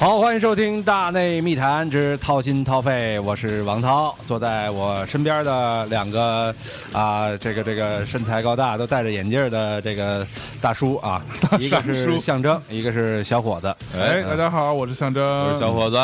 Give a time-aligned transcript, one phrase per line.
[0.00, 6.54] 好，欢迎收听《大内密谈之掏心掏肺》，我是王涛，坐在我身边的两个
[6.90, 10.26] 啊，这个这个身材高大、都戴着眼镜的这个
[10.58, 11.22] 大叔啊，
[11.60, 13.76] 一个是象征，一个是小伙子。
[13.94, 15.98] 哎，大家好，我是象征，我是小伙子。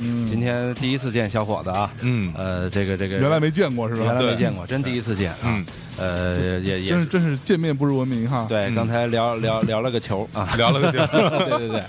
[0.00, 1.90] 嗯，今天第一次见小伙子啊。
[2.00, 4.04] 嗯，呃，这个这个原来没见过是吧？
[4.06, 5.62] 原来没见过，真第一次见啊。
[5.98, 8.46] 呃，也也真是真是见面不如闻名哈。
[8.48, 10.98] 对，刚才聊聊聊了个球 啊，聊了个球。
[11.06, 11.82] 对 对对，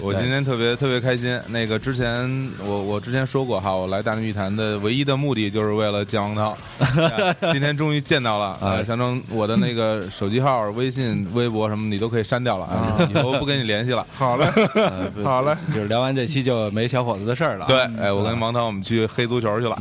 [0.00, 1.38] 我我今天特别特别开心。
[1.48, 6.56] 那个之前我我之前说过哈，我来大内密谈的唯一的目的就是为了见王涛。
[7.52, 8.82] 今天终于见到了 啊！
[8.84, 14.06] 象征我的那个手机号、微信、微博什么你都可以删掉了啊，以后不跟你联系了。
[14.14, 14.46] 好嘞，
[15.24, 17.66] 好嘞，就是聊完这期就没小伙子的事儿了。
[17.66, 19.76] 对，哎，我跟王涛我们去黑足球去了，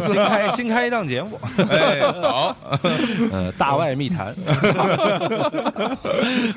[0.00, 1.38] 新开新开一档节目。
[1.70, 2.56] 哎，好。
[3.32, 4.26] 呃，大外密谈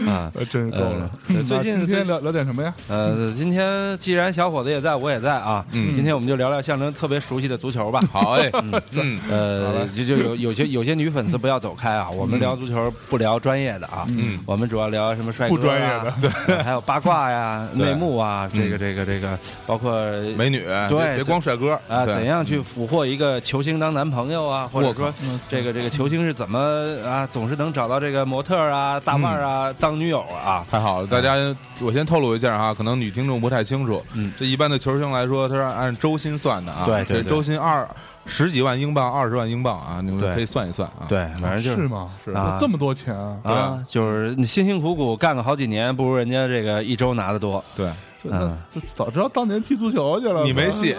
[0.07, 1.09] 啊， 真是够了。
[1.47, 2.73] 最近今天聊聊点什么呀？
[2.87, 5.65] 呃，今天既然小伙子也在，我也在啊。
[5.71, 7.99] 嗯，今天我们就聊聊象征特别熟悉的足球吧。
[8.11, 8.49] 好哎，
[8.95, 12.09] 嗯，呃，就就有有些有些女粉丝不要走开啊。
[12.09, 14.05] 我们聊足球不聊专业的啊。
[14.09, 16.13] 嗯，我们主要聊什么帅哥、不专业的，
[16.47, 19.95] 对，还有八卦呀、内幕啊，这个这个这个，包括
[20.37, 24.67] 美女，对，别光帅哥啊，怎样去俘获一个球星当男朋友啊？
[24.71, 25.13] 或者说，
[25.49, 26.59] 这个这个球星是怎么
[27.05, 30.65] 啊，总是能找到这个模特啊、大腕啊当女友啊？
[30.69, 31.35] 太好了，大家，
[31.79, 34.03] 我先透露一下哈，可能女听众不太清楚。
[34.13, 36.85] 嗯，这一般的球星来说，他是按周薪算的啊。
[36.85, 37.87] 对对，周薪二
[38.25, 41.05] 十几万英镑、二十万英镑啊，你们可以算一算啊。
[41.07, 42.09] 对，反正就是吗？
[42.23, 43.39] 是啊，这么多钱啊！
[43.43, 47.63] 啊，就是你辛辛苦苦干个好几年，不如人家这个一周拿的多。
[47.75, 47.89] 对。
[48.25, 50.43] 嗯，这早知道当年踢足球去了。
[50.43, 50.95] 你没戏，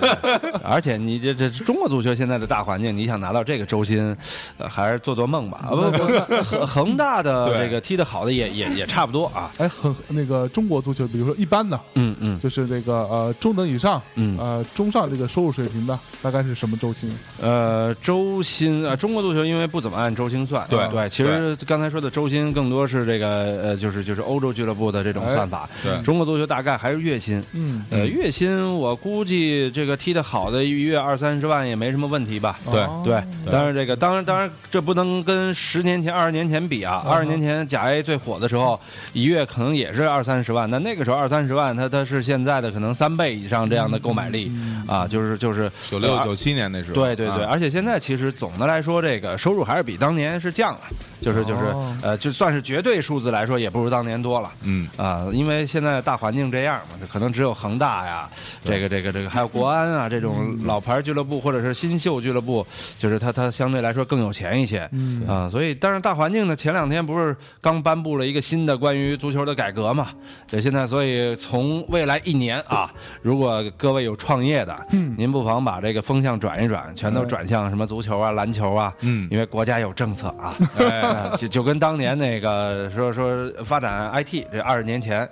[0.62, 4.16] 而且你这这中国足球现在的大环境，你想拿到这个周薪，
[4.58, 5.66] 还是做做梦吧？
[5.70, 9.50] 不 不，恒恒大的这个踢的好的也也也差不多啊。
[9.58, 17.10] 哎，恒那个中国足球，比如说一般的，嗯嗯，就是这个呃中等以上，嗯呃中上这个收入水平的，大概是什么周薪？
[17.40, 23.28] 呃，周薪啊，中国足球因为不怎么按周薪算，对对，其实刚才说的周薪更多是这个
[23.62, 25.68] 呃，就是就是欧洲俱乐部的这种算法。
[25.82, 27.42] 对，中国足球大概还是月薪。
[27.52, 32.58] 嗯，呃，月薪我估计这个踢得好的一月二三十万也没什么问题吧？
[32.70, 37.04] 对对，当然这个当然当然这不能跟十年前、二十年前比啊。
[37.06, 38.78] 二十年前甲 A 最火的时候，
[39.12, 44.50] 一月可能也是二三十万，那那个时候二三十万，它它是现在的可能三倍以上这样的购买力。
[44.86, 46.94] 啊，就是就是九六九七年那时候。
[46.94, 50.80] 对对对，而且现在其实总的来说，这个收入还是比当年是降了，
[51.20, 54.50] 就是就是呃，就算是绝对数字来说，也不如当年多了。
[54.62, 58.28] 嗯啊，因为现在大环境这样嘛，可能只有恒大呀，
[58.64, 62.66] 这个这个这个还有国安啊这种老牌俱乐部或者是新秀俱乐部，
[62.98, 64.88] 就是它它相对来说更有钱一些。
[64.92, 70.08] 嗯啊，所以但是大环境呢，前两天不是刚颁布了一个新的关于足球的改革嘛？
[70.48, 72.90] 对，现在所以从未来一年啊，
[73.22, 80.52] 如果各位有创业的，嗯，您不妨把这个风向转一转，全都转向什么足球啊、篮球啊，嗯，因为国家有政策啊，
[81.36, 85.28] 就就跟当年那个说说发展 IT 这二十年前，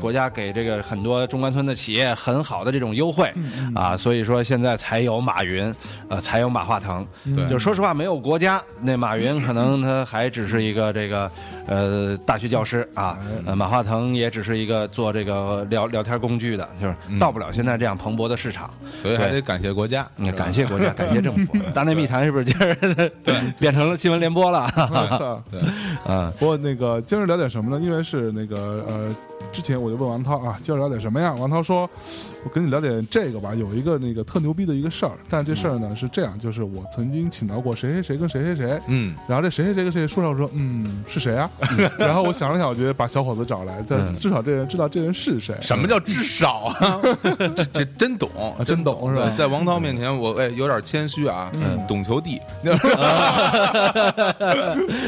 [0.00, 3.32] 国家给这个很多中关村的企业很好的这种优惠
[3.74, 5.74] 啊，所以说现在才有马云，
[6.08, 7.06] 呃，才有马化腾。
[7.36, 11.30] 对，就说实话，没有国家，那马云可能他还只是一个这个
[11.66, 18.70] 呃大学教师啊，呃，马化腾也只是一个做这个聊聊天工具的，就是到不了现在这样蓬勃的市场。
[19.02, 21.54] 所以还得感谢国家，感谢国家，感谢政府。
[21.74, 23.12] 大内密谈是不是今儿对
[23.60, 24.68] 变成了新闻联播了？
[25.50, 25.60] 对，
[26.06, 27.84] 啊，不过那个今儿聊点什么呢？
[27.84, 29.14] 因为是那个呃。
[29.52, 31.32] 之前我就问王涛啊，今儿聊点什么呀？
[31.34, 31.88] 王涛说
[32.44, 35.12] ：“我跟你聊点这个吧，有一个那个特牛逼的一个事儿。
[35.28, 41.48] 但这事儿呢是这样，就是我曾经请到过谁谁谁跟谁谁谁，嗯，然后这谁谁谁跟谁谁说上说，嗯，是谁啊？
[41.98, 45.56] 然后我想了想，我觉得把小伙子找来，但至少这人知道这人是谁。
[45.60, 47.00] 什么叫至少啊？
[47.54, 48.28] 这这真懂，
[48.66, 49.30] 真懂是吧？
[49.36, 51.50] 在王涛面前，我哎有点谦虚啊，
[51.86, 52.40] 懂球帝。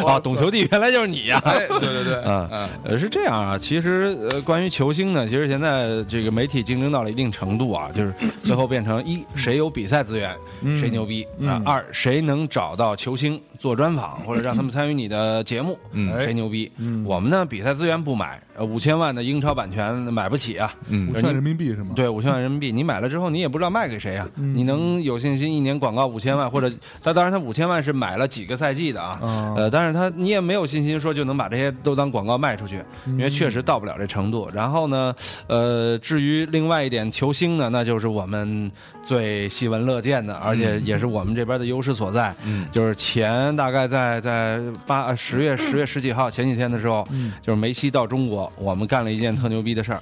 [0.06, 1.40] 啊，懂球帝原来就是你呀！
[1.44, 4.16] 哎，对对对，嗯，呃，是这样啊，其实。
[4.44, 8.12] 关于球星呢，其实现在这个媒体竞争到了一定程度啊，就是
[8.42, 10.36] 最后变成一谁有比赛资源，
[10.80, 13.40] 谁牛逼啊；二谁能找到球星。
[13.58, 15.78] 做专访或者让他们参与你的节目，
[16.20, 16.70] 谁牛逼？
[17.06, 17.44] 我们呢？
[17.44, 20.74] 比赛资源不买，五千万的英超版权买不起啊！
[21.10, 21.92] 五千万人民币是吗？
[21.94, 24.28] 对，五千万人民币，你买了之后，你也不知道卖给谁啊？
[24.34, 26.50] 你能有信心一年广告五千万？
[26.50, 26.70] 或者
[27.02, 29.10] 他当然他五千万是买了几个赛季的啊？
[29.56, 34.48] 呃，但是他你也没有信心说就能把这些都当广告卖出去，因为确实到不了这程度。
[34.52, 35.14] 然后呢，
[35.46, 38.70] 呃，至于另外一点球星呢，那就是我们
[39.02, 42.34] 最喜闻乐见的，而且也是我们这边的优势所在，
[42.72, 43.54] 就是钱。
[43.56, 47.06] 大概在在八十月十月十几号前几天的时候，
[47.42, 50.00] 就是梅西到中国，我们干了一件特牛逼的事儿，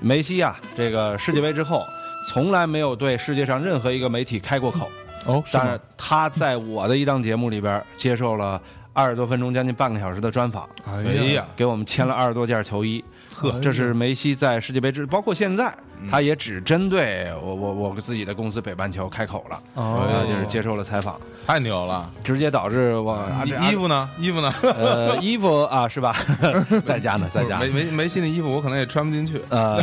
[0.00, 1.84] 梅西啊，这个世界杯之后，
[2.28, 4.88] 从来没有对世界上任何一个媒体开过口。
[5.26, 8.60] 哦，是但是他在我的一档节目里边接受了
[8.92, 11.02] 二十多分钟，将近半个小时的专访，哎
[11.34, 13.04] 呀，给我们签了二十多件球衣。
[13.36, 15.72] 呵这是梅西在世界杯之，包括现在，
[16.10, 22.10] 他也只针对我我我自己的公司北半球开口了，哦啊，就是接受了采访，太牛了！
[22.24, 24.08] 直接导致我衣衣服呢？
[24.18, 24.52] 衣服呢？
[24.62, 26.16] 呃 衣服啊是吧？
[26.84, 29.40] 在家呢，在家梅梅梅西的衣服我可能也穿不进去。
[29.50, 29.82] 呃，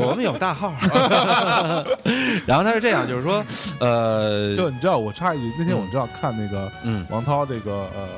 [0.00, 0.74] 我们有大号，
[2.46, 3.44] 然后他是这样，就是说，
[3.80, 8.08] 呃，就你知道，我插一句，那天我知道看那个嗯王涛这个呃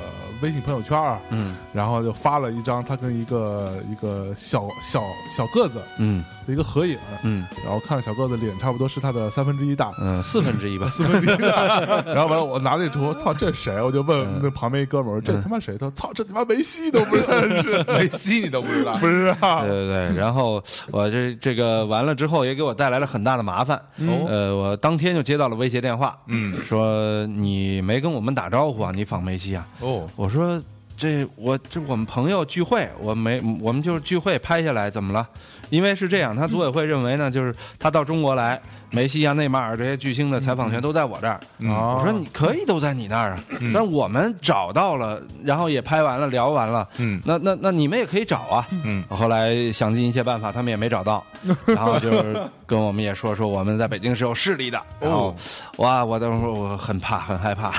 [0.42, 5.02] 微信朋友圈啊，嗯然后就发了一张他跟一个一个小小
[5.34, 11.80] 小个子嗯的一个合影，嗯然后看小个子脸差不多是他的三分之一大，嗯，四分之一吧，四分之一大。
[12.12, 13.80] 然后完了，我拿那图，操，这谁？
[13.80, 15.76] 我就问嗯那旁边一哥们儿，这他妈谁？
[15.78, 18.94] 他说操，这他妈梅西都不认识， 梅西你都不知道？
[18.98, 19.70] 不知道对？
[19.70, 23.76] 对对，然后我这这个完了之后，也给我带来了很大的麻烦。
[24.00, 29.66] 哦呃，我当天就接到了威胁电话，嗯，说你没跟我们打招呼啊，你访梅西啊？
[29.80, 30.61] 哦，我说
[30.96, 35.29] 这我这我们朋友聚会，我没我们就是聚会拍下来，怎么了？
[35.69, 38.61] 因为是这样，他组委会认为呢，就是他到中国来，
[38.92, 41.40] 梅西啊、内马尔这些巨星的采访权都在我这儿。
[41.60, 48.68] 我说你可以都在你那儿啊，嗯但是我们找到了，然后也拍完了，聊完了，嗯那那那你们也可以找啊。
[48.84, 51.24] 嗯后来想尽一切办法，他们也没找到，
[51.66, 54.78] 然后就是跟我们也说说我们在北京是有势力的。
[55.00, 55.34] 然后哦，
[55.78, 57.72] 哇，我当时我很怕，很害怕，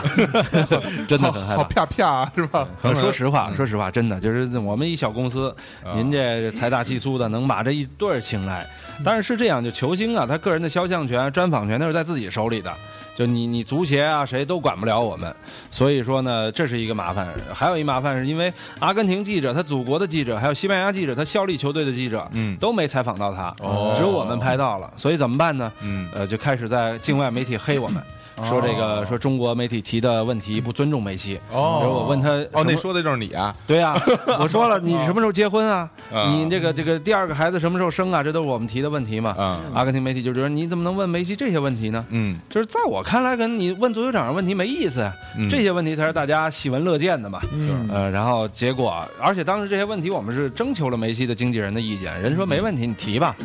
[1.08, 1.86] 真的很害好怕。
[1.86, 2.68] 啪啪是吧？
[2.82, 5.56] 可说实话，说实话，真的就是我们一小公司，
[5.94, 8.66] 您这财大气粗的，能把这一对儿请来。
[9.04, 12.74] 但是是这样，就球星啊，他个人的肖像权、专访权都是在自己手里的。
[13.16, 15.32] 就你你足协啊，谁都管不了我们，
[15.70, 17.28] 所以说呢，这是一个麻烦。
[17.54, 24.92] 还有一麻烦是因为阿根廷记者、他祖国的记者，还有西班牙记者、他效力球队的记者，嗯都没采访到他，哦只有我们拍到了。
[24.98, 25.72] 所以怎么办呢？
[25.82, 28.02] 嗯呃，就开始在境外媒体黑我们，
[28.48, 31.40] 说这个说中国媒体提的问题不尊重梅西。
[31.52, 33.56] 哦我问他哦，那说的就是你啊？
[33.68, 33.96] 对啊、
[34.40, 35.90] 我说了，你什么时候结婚啊？
[36.12, 38.24] 啊你这个这个第二个孩子什么时候生啊？
[38.24, 39.36] 这都是我们提的问题嘛。
[39.38, 42.06] 嗯阿根廷媒体就觉得你怎么能问梅西这些问题呢？
[42.10, 47.40] 嗯就是在我看来，跟你问足球场上问题没意思啊，嗯这些问题才是大家喜闻乐见的嘛。
[47.54, 53.36] 嗯呃，然后结果，而且当时这些问题我们是征求了梅西的经纪人的意见，人说没问题，你提吧。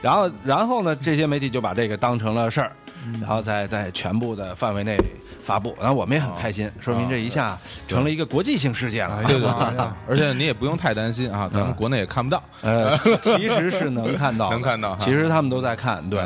[0.00, 2.72] 然后，然后呢，这些媒体就把这个当成了事儿，
[3.20, 4.96] 然后在在全部的范围内
[5.44, 5.76] 发布。
[5.78, 7.56] 然后我们也很开心，说明这一下
[7.86, 9.16] 成了一个国际性事件了。
[9.16, 12.42] 哎对对对而且你也不用太担心啊，咱们国内也看不到。
[12.62, 16.20] 呃，其实是能看到， 能看到其实他们都在看，对。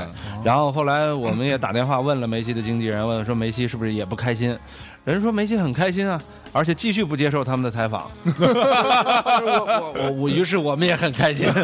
[0.44, 4.56] 然后后来我们也打电话问了梅西的经纪人，问说梅西是不是也不开心？
[5.04, 6.20] 人说梅西很开心啊，
[6.52, 8.10] 而且继续不接受他们的采访。
[8.24, 11.48] 我我我我，于是我们也很开心。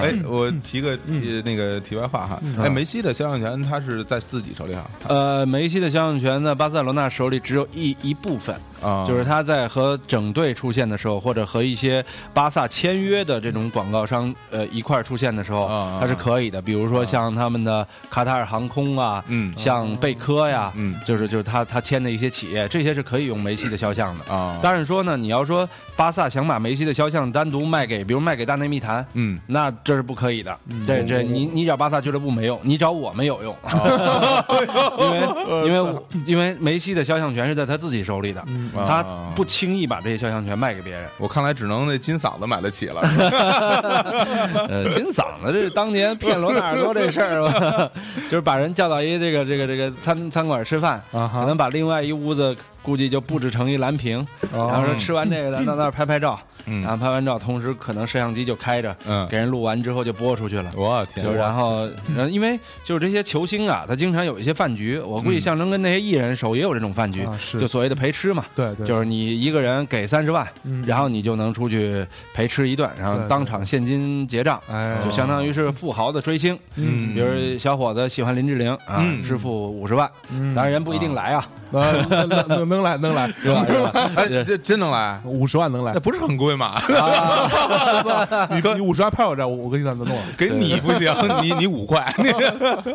[0.00, 8.54] 哎，我提个呃那个题外话哈，哎，梅西的肖像权他是在自己手里哈，呃，梅西的肖像权在，巴塞罗那手里只有一一部分。
[8.80, 15.66] 啊，就是他在和整队出现的时候，或者和一些巴萨签约的这种广告商呃一块儿出现的时候
[16.00, 16.62] 他是可以的。
[16.62, 24.34] 比如说像他们的卡塔尔航空啊，嗯像贝科呀，嗯就是就是他他签的一些企业，这些是可以用梅西的肖像的。
[24.34, 30.56] 啊，但是说呢，你要说巴萨想把梅西的肖像单独卖给，比如卖给大内密谈，嗯，那这是不可以的。
[30.84, 33.56] 这这你你找巴萨俱乐部没用，你找我们有用，
[34.98, 41.08] 因为因为因为梅西的肖像权是在他自己手里的，他啊不轻易把这些肖像权卖给别人。
[41.18, 43.00] 我看来只能那金嗓子买得起了，
[44.68, 47.90] 呃，金嗓子这当年骗罗纳尔多这事儿吧，
[48.28, 54.68] 就是把人叫到一这个这个这个餐餐馆吃饭，啊可能把另外一屋子估计就布置成一蓝屏，哦。
[54.72, 56.82] 然后说吃完这个咱 到那儿拍拍照，嗯。
[56.82, 59.26] 然后拍完照，同时可能摄像机就开着，嗯。
[59.28, 60.70] 给人录完之后就播出去了。
[60.76, 67.26] 我天就，然后，然后因为就是这些球星啊，他经常有一些饭局，我估计象征跟那些艺人手也有这种饭局，
[67.58, 68.44] 就所谓的陪吃嘛。
[68.54, 70.84] 对对，就是你一个人给三十万，嗯。
[70.86, 76.58] 然后你就能出去陪吃一顿，然后当场现金结账，哎，就相当于是富豪的追星。
[76.76, 77.14] 嗯。
[77.14, 79.22] 比如小伙子喜欢林志玲啊，嗯。
[79.22, 80.54] 支付五十万，嗯。
[80.54, 83.64] 当然人不一定来啊，呃能能能能来能来， 是吧？
[83.66, 83.90] 是吧？
[84.16, 85.20] 哎，这真能来？
[85.24, 86.80] 五十万能来那，不是很贵吗？
[88.50, 90.16] 你你五十万拍我这，我我给你怎么弄。
[90.36, 92.04] 给你不行，你你五块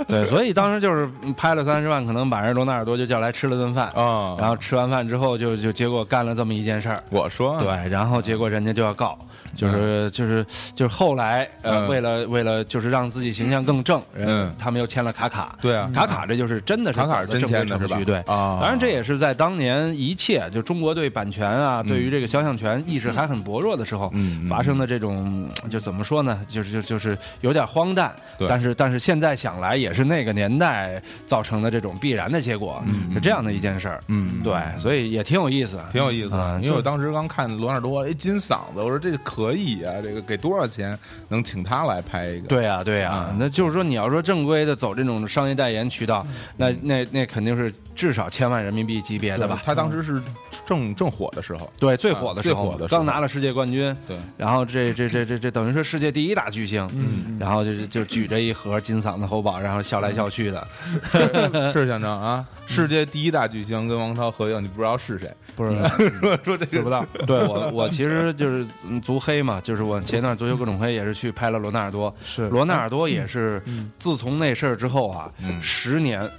[0.07, 7.03] 对，所以当时就是拍了三十万，可能把人罗纳尔多就叫来吃了顿饭，啊然后吃完饭之后就就结果干了这么一件事儿。
[7.09, 9.17] 我说对，然后结果人家就要告，
[9.55, 10.45] 就是就是
[10.75, 15.55] 就是后来呃，嗯为了为了就是让自己形象更正，嗯他们又签了卡卡。
[15.61, 18.17] 对啊，卡卡这就是真的是卡卡是真签的是吧，对。
[18.19, 24.11] 啊，当然，这也是在当年一切就中国对版权啊，对于这个肖像权意识还很薄弱的时候，
[24.49, 26.39] 发生的这种就怎么说呢？
[26.47, 34.03] 就是就就是有点荒诞，对但是但是现在想来，也是那个年代造成的这种必然的结果，嗯是这样的一件事儿。
[34.07, 40.97] 嗯，对，所以也挺有意思，挺有意思因为我当时刚看罗纳尔多，哎，金嗓子，我说这可以啊，这个给多少钱
[41.27, 42.47] 能请他来拍一个？
[42.47, 49.59] 对呀、对呀、啊那就是说你要说正规的走这种商业代言渠道，那那那肯定是至少千万人民币级别的吧？
[49.63, 50.21] 他当时是
[50.65, 60.67] 正正火的时候，对，最火的时候，最火的时候刚拿了世界冠军，对，然后这这这这这等于是世界第一大巨星，嗯然后就是就举着一盒金嗓子喉宝，然后笑来笑去的，
[61.73, 65.31] 是象征啊，世界第一大巨星跟王涛合影，你不知道是谁？
[65.55, 65.71] 不是
[66.19, 73.91] 说说这个知不到，对我我其实就是嗯足黑嘛，就是我前一段足球各种黑也是去拍了罗纳尔多，是罗纳尔多也是嗯。
[73.97, 75.61] 自从那事儿之后啊，嗯。
[75.61, 76.29] 十年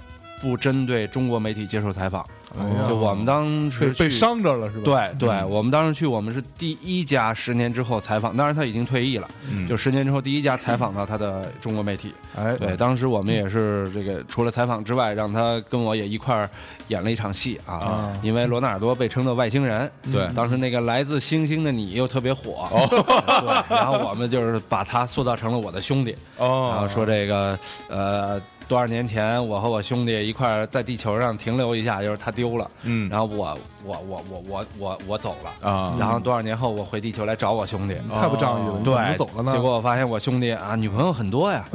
[0.41, 2.25] 不针对中国媒体接受采访，
[2.59, 2.85] 哎呀。
[2.87, 4.83] 就我们当被时被去伤着了是吧？
[5.17, 9.67] 对对，我们当时去，我们是第一家十年之后采访，当然他已经退役了，嗯。
[9.67, 12.13] 就十年之后第一家采访到他的中国媒体。
[12.35, 16.49] 哎，对，当时我们也是这个除了采访之外，让他跟我也一块儿
[16.89, 17.75] 演了一场戏啊。
[17.75, 19.89] 啊，因为罗纳尔多被称作外星人。
[20.11, 20.27] 对。
[20.35, 22.67] 当时那个来自星星的你又特别火，
[22.99, 27.57] 对，然后我们就是把他塑造成了我的兄弟，哦，然后说这个
[27.87, 33.07] 呃多少年前我和我兄弟一块儿在地球上停留一下，就是他丢了，嗯。
[33.09, 37.95] 然后我我我我我我我走了，啊，然后多少年后我回地球来找我兄弟。
[38.13, 39.51] 太不仗义了，你怎么对，走了呢？
[39.53, 41.65] 结果我发现我兄弟啊，女朋友很多呀，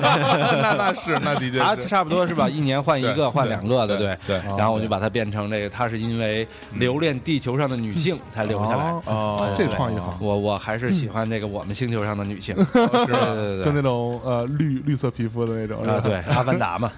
[0.00, 2.48] 那那是那的确啊差不多是吧？
[2.48, 8.90] 一年换一个，换两个的，对对然后我就把它变成这个，他是因为留恋地球上的女性才留下来。
[8.90, 13.64] 哦哦，这创意好，我我还是喜欢这个我们星球上的女性， 对对对。
[13.64, 15.94] 就那种呃绿绿色皮肤的那种，是吧？
[15.94, 16.90] 啊，对，阿凡达嘛，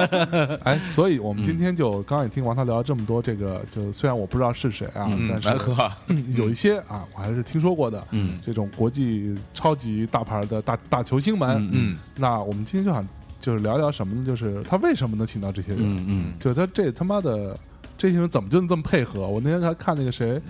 [0.64, 8.38] 哎，所以我们今天就刚刚也听王涛聊了这么多，这个就虽然我不知道是谁啊，嗯，但是有一些啊，我还是听说过的，嗯。
[8.46, 11.98] 这种国际超级大牌的大大球星们，嗯嗯。
[12.14, 13.04] 那我们今天就想
[13.40, 14.24] 就是聊聊什么呢？
[14.24, 15.80] 就是他为什么能请到这些人？
[15.82, 16.32] 嗯嗯。
[16.38, 17.58] 就他这他妈的
[17.96, 19.26] 这些人怎么就能这么配合？
[19.26, 20.40] 我那天还看那个谁，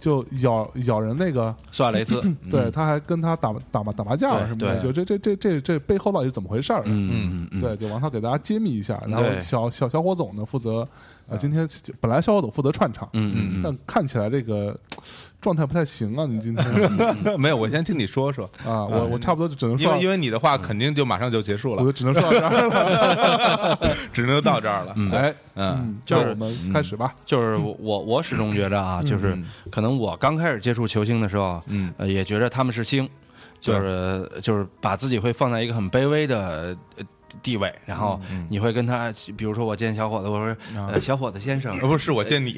[0.00, 2.20] 就咬咬人那个，苏亚雷斯，
[2.50, 6.82] 对，他还跟他打打麻打麻将对什么的，就这这这这这背后到底是怎么回事儿？
[6.86, 10.86] 嗯嗯嗯，对，就王涛给大家揭秘一下，然后小小小伙总呢负责，
[11.28, 11.68] 呃，今天
[12.00, 14.76] 本来小伙总负责串场，嗯嗯嗯，但看起来这个
[15.40, 16.64] 状态不太行啊，你今天
[17.38, 24.94] 没有，我先听你说说，啊，我我差不多就只能说因为你的话肯定就马上就结束了我就，只能说到这儿了， 只能到这儿了。
[25.12, 29.36] 哎，嗯嗯，就是我们开始吧，就是 我我我始终觉得啊，就是
[29.70, 33.08] 可能我刚开始接触球星的时候，嗯呃，也觉得他们是星，
[33.60, 37.04] 就是就是把自己会放在一个很卑微的呃
[37.42, 41.86] 地位，然后你会跟他，比如说我见小伙子，我说呃小伙子先生呃，。
[41.86, 42.52] 不是我见你，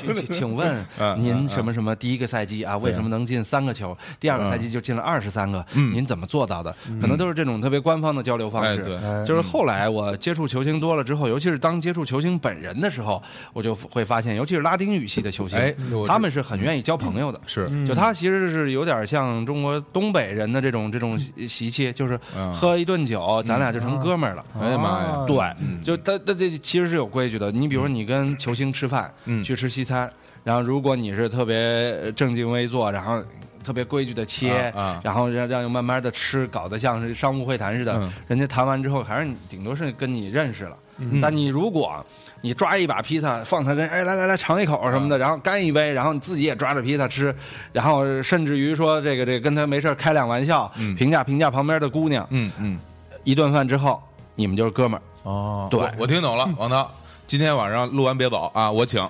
[0.00, 3.96] 请请请问 嗯您什么什么第一个赛季啊，为什么能进三个球？
[4.20, 6.74] 第二个赛季就进了二十三个，您怎么做到的？
[7.00, 8.70] 可能都是这种特别官方的交流方式。
[8.70, 8.96] 哎对。
[8.96, 9.24] 哎。
[9.24, 15.74] 就是后来我接触球星多了之后，尤其是当接触球星本人的时候，我就会发现，尤其是拉丁语系的球星哎，
[16.06, 17.40] 他们是很愿意交朋友的。
[17.46, 17.68] 是。
[17.86, 22.52] 就他其实是有点像中国东北人的这种这种习气，就是嗯。
[22.52, 24.44] 喝一顿酒，咱俩就成哥们儿了。
[24.60, 25.08] 哎呀妈呀。
[25.10, 25.26] 啊。
[25.26, 25.36] 对，
[25.82, 27.50] 就他他这其实是有规矩的。
[27.52, 30.10] 你比如说，你跟球星吃饭，嗯去吃西餐，
[30.44, 33.22] 然后如果你是特别正襟危坐，然后
[33.64, 35.00] 特别规矩的切，啊啊。
[35.04, 37.92] 然后让让慢慢的吃，搞得像是商务会谈似的。
[37.94, 38.12] 嗯。
[38.28, 40.76] 人家谈完之后，还是顶多是跟你认识了。
[40.98, 41.20] 嗯。
[41.20, 42.04] 但你如果
[42.44, 47.32] 你抓一把披萨放他跟哎来来来尝一口什么嗯的，然后干一杯，然后你自己也抓着披萨吃，
[47.72, 50.92] 然后甚至于说这个这个跟他没事儿开两玩笑，嗯。
[50.96, 52.78] 评价评价旁边的姑娘，嗯嗯，
[53.24, 54.02] 一顿饭之后
[54.34, 55.02] 你们就是哥们儿。
[55.28, 56.90] 哦对我我听懂了， 王涛。
[57.24, 59.00] 今天晚上录完别走啊，我请。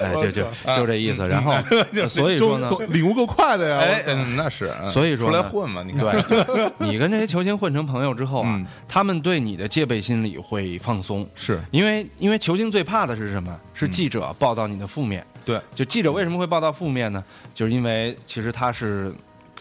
[0.00, 0.42] 哎，就就
[0.76, 1.24] 就这意思。
[1.28, 1.52] 然后，
[2.08, 13.54] 所以说呢，领悟够快的呀，哎，嗯，那是，嗯所以说出来混嘛，你看，对，你跟这些球星混成朋友之后啊嗯，他们对你的戒备心理会放松，是因为因为球星最怕的是什么？
[13.72, 15.24] 是记者报道你的负面。
[15.44, 17.22] 对，就记者为什么会报道负面呢？
[17.54, 19.14] 就是因为其实他是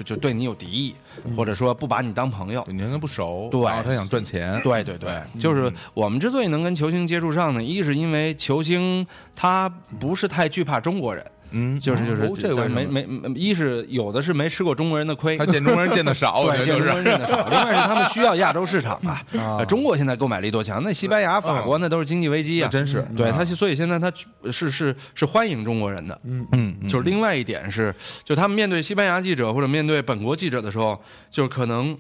[0.04, 0.96] 就对你有敌意，
[1.36, 2.66] 或者说不把你当朋友。
[2.68, 17.48] 你跟他不熟，对然后他想赚钱，对对对，就是我们之所以能跟球星接触上呢，一是因为球星他不是太惧怕中国人，嗯，就是就是哦这个没没一是有的是没吃过中国人的亏他， 见中国人见的少，对，就是中国人见的少。
[17.50, 20.82] 另外是他们需要亚洲市场 啊，呃中国现在购买力多强？
[20.84, 24.12] 那西班牙、法国那都是经济危机啊，真是对，啊他所以现在他
[24.52, 26.20] 是是是欢迎中国人的。
[26.24, 31.02] 嗯嗯，嗯就是另外一点是，就他们面对西班牙记者或者面对本国记者的时候，
[31.32, 31.98] 就是可能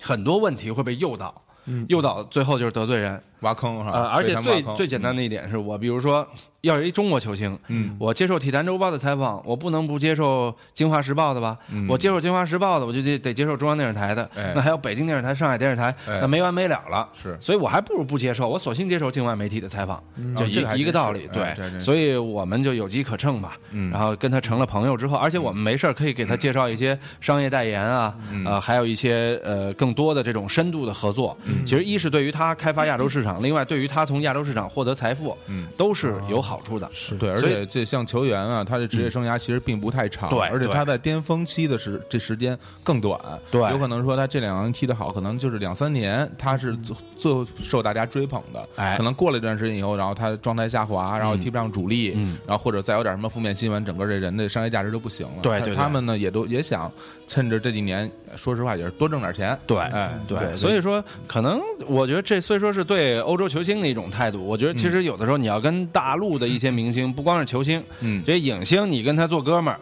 [0.00, 3.22] 很多问题会被诱导，嗯诱导最后就是得罪人。
[3.44, 6.26] 挖坑哈，呃，而且最最简单的一点是我，比如说，
[6.62, 11.56] 要是一中国球星，嗯我接受《体坛周报》的采访，我不能不接受《京华时报》的吧？
[11.70, 17.08] 嗯我接受《京华时报》的，我就得得接受中央电视台的，哎那还有北京电视台、上海电视台，哎那没完没了了。
[17.12, 20.02] 是所以我还不如不接受，我索性接受境外媒体的采访，
[20.36, 21.28] 就一、哦这一个道理。
[21.32, 23.58] 对，所以我们就有机可乘吧。
[23.70, 31.36] 嗯然后跟他成了朋友之后，而且我们没事儿可以给他介绍一些商业代言啊，嗯呃，还有一些呃更多的这种深度的合作。
[31.44, 36.88] 嗯其实一是对于他开发亚洲市场，另外对于他从亚洲市场获得财富，嗯都是有好处的。
[36.92, 43.18] 是对，而且这像球员啊，他的职业生涯其实并不太长，对对而且他在巅峰期的时这时间更短，
[43.50, 55.42] 对有可能说他这两年踢得好，可能就是两三年，他是最受大家追捧的，哎可能过了一段时间以后，然后他状态下滑，然后踢不上主力，嗯然后或者再有点什么负面新闻，整个这人的商业价值就不行了。
[55.42, 56.90] 对他们呢也都也想
[57.26, 69.78] 趁着这几年，说实话也是多挣点钱，对，哎，对，所以说可能我觉得这虽说是对欧洲球星的一种态度，我觉得其实有的时候你要跟大陆的一些明星，不光是球星，嗯，这些影星，你跟他做哥们儿，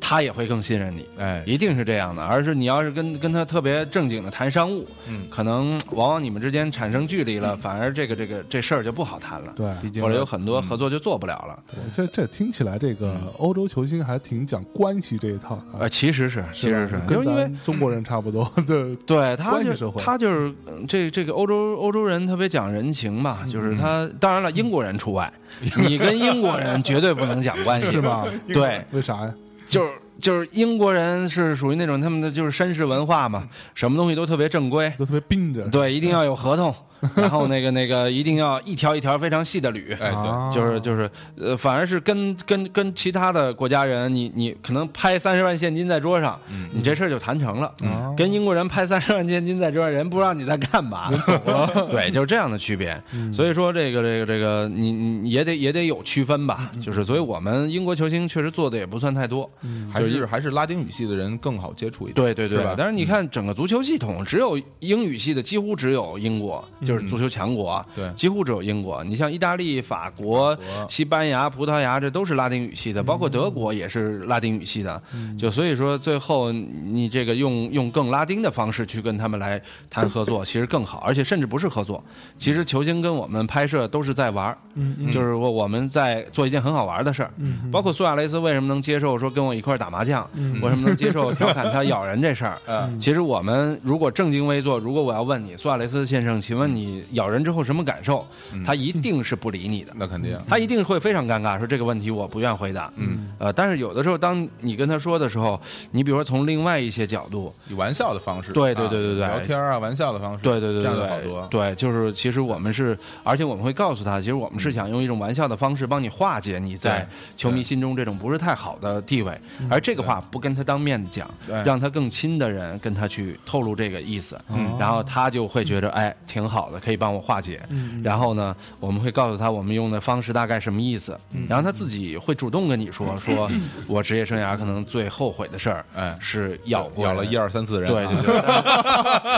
[0.00, 1.04] 他也会更信任你。
[1.18, 11.58] 哎，一定是这样的，而是你要是跟跟他特别正经的谈商务，嗯，可能往往你们之间产生距离了，反而这个这个这事儿就不好谈了，对，毕竟或者有很多合作就做不了了。
[11.94, 20.02] 这这听起来这个欧洲球星还挺讲关系这一套呃，其实是，其实是，跟就是因为咱中国人差不多， 对，对，他就关系社会。
[20.02, 23.50] 他就是嗯这这个欧洲欧洲人特别讲人情嘛，嗯。
[23.50, 25.32] 就是他当然了，英国人除外，
[25.78, 28.24] 你跟英国人绝对不能讲关系，是吗？
[28.46, 29.34] 对，为啥呀？
[29.68, 36.74] 就是就是英国人是属于那种他们的就是绅士文化嘛，什么东西都特别正规，都特别冰着，对，一定要有合同，
[37.16, 39.92] 然后那个那个一定要一条一条非常细的捋。
[39.94, 47.66] 哎对啊就是就是，呃，反而是跟跟跟其他的国家人，你你可能拍三十万现金在桌上，嗯你这事儿就谈成了。
[47.82, 51.70] 啊跟英国人拍三十万现金在桌上，人不知道你在干嘛，走了。
[51.92, 53.00] 对，就是这样的区别。
[53.32, 56.70] 所以说，这个这个这个，你你也得也得有区分吧。
[56.82, 59.48] 就是，所以我们英国球星确实做的也不算太多。
[59.92, 69.04] 还是还是拉丁语系的人更好接触一点，对对对是吧，但是你看整个足球系统，只有英语系的几乎只有英国，就是足球强国啊，对几乎只有英国。
[69.04, 75.00] 你像意大利、法国、国西班牙、葡萄牙，这都是拉丁语系的，包括德国也是拉丁语系的。
[75.38, 82.02] 就所以说，最后你这个用用更拉丁的方式去跟他们来谈合作，其实更好，而且甚至不是合作，
[82.38, 87.30] 其实球星跟我们拍摄都是在玩儿，嗯嗯就是说我们在做一件很好玩的事儿。
[87.36, 92.56] 嗯包括苏亚雷斯为什么能接受说跟我一块儿打麻将，嗯为什么能接受调侃他咬人这事儿？
[92.66, 96.77] 嗯其实我们如果正襟危坐，如果我要问你，苏亚雷斯先生，请问你
[97.12, 98.26] 咬人之后什么感受？
[98.64, 102.92] 他一定是不理你的，那肯定，他一定会非常尴尬，说这个问题我不愿回答。
[102.96, 105.60] 嗯，呃，但是有的时候当你跟他说的时候，
[105.90, 109.26] 你比如说从另外一些角度，以玩笑的方式，对对啊对对对。
[109.26, 119.38] 聊天啊，玩笑的方式，对对对这样好多，对，就是其实我们是，而且我们会告诉他，其实我们是想用一种玩笑的方式帮你化解你在球迷心中这种不是太好的地位，
[119.70, 121.28] 而这个话不跟他当面讲，
[121.64, 124.68] 让他更亲的人跟他去透露这个意思，嗯。
[124.78, 127.60] 然后他就会觉得哎挺好的，可以帮我化解。
[127.70, 131.46] 嗯然后呢，我们会告诉他我们用的方式大概什么意思，嗯。
[131.48, 133.48] 然后他自己会主动跟你说， 说
[133.86, 138.12] 我职业生涯可能最后悔的事儿，哎是咬过咬了一二三四人，对啊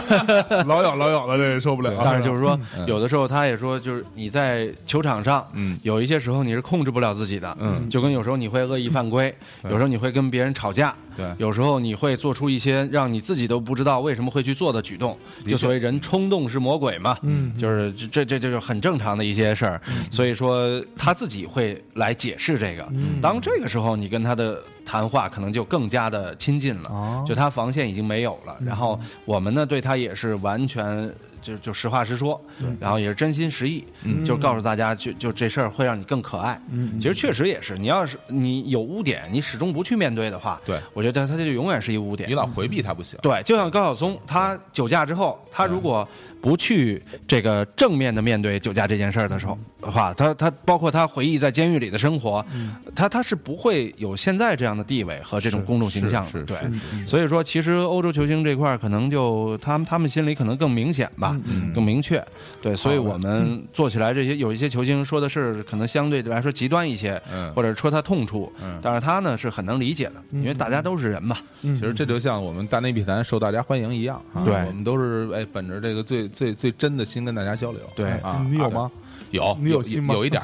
[0.06, 0.64] 对对。
[0.64, 2.00] 老咬老咬的，这受不了。
[2.04, 2.86] 但是就是说，嗯。
[2.86, 5.78] 有的时候他也说，就是你在球场上，嗯。
[5.82, 7.88] 有一些时候你是控制不了自己的，嗯。
[7.88, 11.34] 就跟有时候你会恶意犯规，有时候你会跟别人吵架，对。
[11.38, 19.80] 有时候你会做出一些让你自己都不知道为什么会去做的举动，就所谓人冲动是魔鬼嘛，嗯就是这这这就很正常的一些事儿，
[20.10, 23.20] 所以说他自己会来解释这个，嗯。
[23.20, 27.24] 当这个时候你跟他的谈话可能就更加的亲近了，哦。
[27.26, 32.40] 就他防线已经没有了，然后我们呢对他也是完全就就实话实说，
[32.78, 36.60] 然后也是真心实意，嗯就告诉大家就就这事儿会让你更可爱。
[36.70, 42.34] 嗯其实确实也是，你要是你有污点，你始终不去面对的话，对我觉得他就永远是一污点你。
[42.34, 46.06] 老回避他不行，对，就像高晓松，他酒驾之后，他如果
[46.40, 52.44] 不去这个正面的面对酒驾这件事儿的时候的话，他他包括他回忆在监狱里的生活，
[52.94, 56.30] 他他是不会有现在这样的地位和这种公众形象的。
[56.30, 61.29] 是是对是，所以说其实欧洲球星这块儿可能就他们他们心里可能更明显吧。
[61.30, 61.40] 吧？
[61.74, 62.22] 更明确。
[62.60, 67.20] 对，所以我们做起来这些有一些球星说的是可能相对来说极端一些，
[67.54, 71.36] 或者戳他痛处，但是他呢是很能理解的，因为大家都是人嘛。
[71.62, 77.80] 其实这就像我们大内密谈受大家欢迎一样，对我们都是哎本着这个最最最真的心跟大家交流。
[77.94, 78.90] 对啊，你有吗？
[79.30, 80.14] 有，你有心吗？
[80.14, 80.42] 有一点，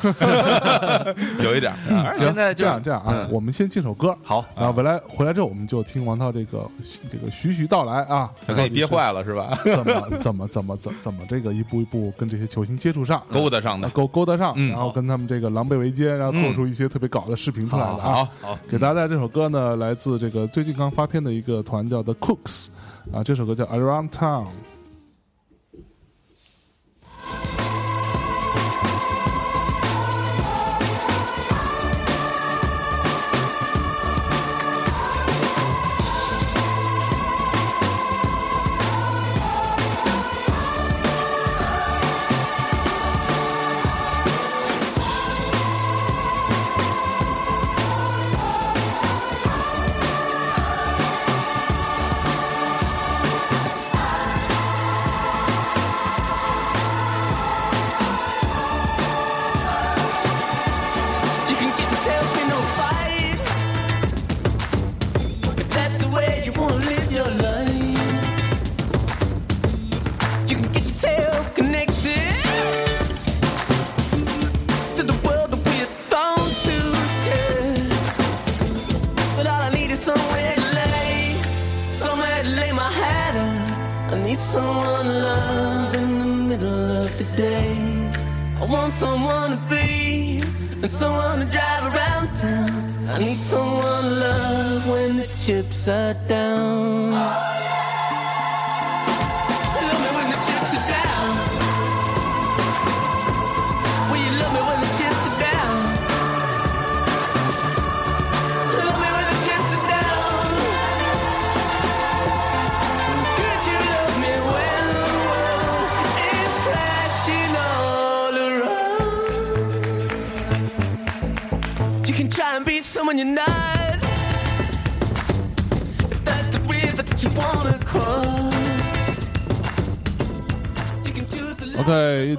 [1.43, 1.75] 有一点。
[2.15, 6.69] 现在这样这样啊，我们先进首歌，好，然后回来回来之后，我们就听王涛这个
[7.09, 9.59] 这个徐徐道来啊，他给你憋坏了是吧？
[9.65, 18.29] 怎么怎么怎么怎怎么这个一步一步跟这些球星接触上，勾搭上的，勾勾搭上，然后跟他们这个狼狈为奸，然后做出一些特别搞的视频出来的啊。
[18.41, 22.69] 好，给大家带这首歌呢，来自这个最近刚发片的一个团叫 The Cooks
[23.13, 24.47] 啊，这首歌叫 Around Town。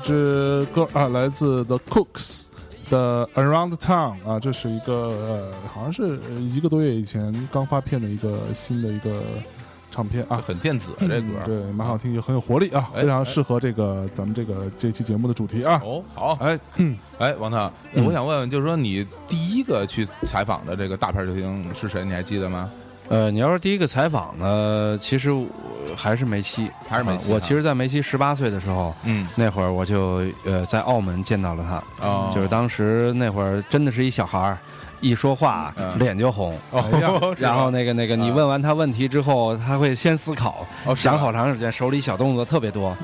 [0.08, 2.46] 支歌啊，来自 The Cooks
[2.90, 9.22] 的 Around Town 啊，这是一个呃，好像是一个多月以前刚发片的一个新的一个
[9.92, 15.82] 唱片啊，很电子这歌，对，蛮好听，也很有活力啊，非常适合这个咱们这个这期节目的主题啊。
[15.84, 16.58] 哦，好，哎，
[17.18, 17.70] 哎，王涛，
[18.06, 22.06] 我想问问，就是说你第一个去采访的这个大牌球星是谁？
[22.06, 22.72] 你还记得吗？
[23.10, 25.32] 呃，你要是第一个采访呢，其实
[25.96, 27.32] 还是梅西，还是梅西。
[27.32, 31.66] 我其实，在梅西十八岁的时候，嗯，那会儿我就呃在澳门见到了
[32.00, 34.58] 他，就是当时那会儿真的是一小孩儿。
[35.00, 36.58] 一说话脸就红，
[37.38, 42.96] 然后那个那个你问完他问题之后，他会先思考，想好长时间，手里小动作特别多，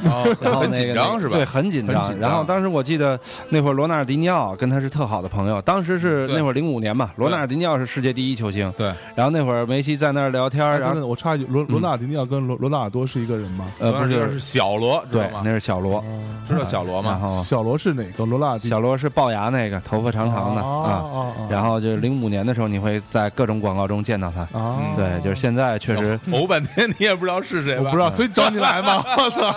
[0.41, 1.35] 然后紧张是吧？
[1.35, 2.17] 对，很紧张。
[2.19, 8.71] 然后当时我记得那会儿罗纳尔迪尼奥跟他是特好的朋友，当时是那会儿零五年嘛，罗纳尔迪尼奥是世界第一球星。
[8.77, 8.91] 对。
[9.15, 13.65] 然后那会儿梅西在那儿聊天，然后我插一句，罗罗纳尔迪尼奥跟罗罗纳尔多是一个人吗？
[13.79, 16.03] 呃，不是，是小罗，对，那是小罗，
[16.47, 17.21] 知道小罗吗？
[17.43, 18.57] 小罗是哪个罗纳？
[18.57, 21.31] 小罗是龅牙那个，头发长长的啊。
[21.49, 22.63] 然后就是零五年的时候。
[22.73, 24.79] 你会在各种广告中见到他啊？
[24.95, 29.03] 对，就是现在确实谋半天，你也不知道是谁，我不知道，所以找你来嘛。
[29.17, 29.51] 我操！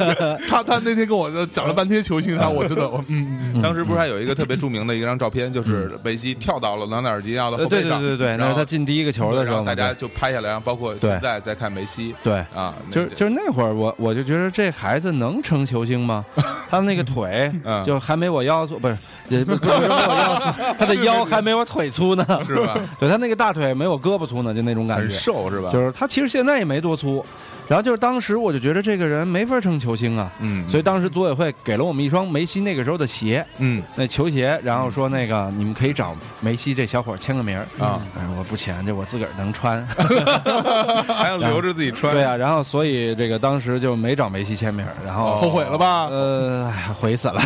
[0.48, 3.60] 他他那天跟我讲了半天球星，他我知道，嗯嗯。
[3.60, 16.24] 当时不是还有一个特别著名的一张照片，就是梅西跳到了朗纳尔迪奥的后背上，对对对对，那是他进第一个球的时候，大家就拍下来，然后包括现在在看梅西，对啊，就是就是那会儿，我我就觉得这孩子能成球星吗？
[16.70, 17.52] 他那个腿
[17.84, 18.96] 就还没我腰粗，不是
[19.28, 22.24] 也不不是没我腰粗，他的 腰还没我腿粗呢。
[22.46, 22.78] 是吧？
[22.98, 25.70] 对他那个大腿没有胳膊粗呢，就那种感觉，很瘦是吧？
[25.72, 27.24] 就是他其实现在也没多粗，
[27.72, 37.98] 然后就是当时我就觉得这个人没法成球星啊，嗯，所以当时组委会给了我们一双梅西那个时候的鞋，嗯，那球鞋，然后说那个你们可以找梅西这小伙签个名啊，
[38.36, 39.82] 我不签，这我自个儿能穿，
[41.16, 46.08] 还要留着自己穿， 对啊，然后所以这个当时就没找梅西签名，然后后悔了吧？
[46.08, 47.40] 呃，悔死了，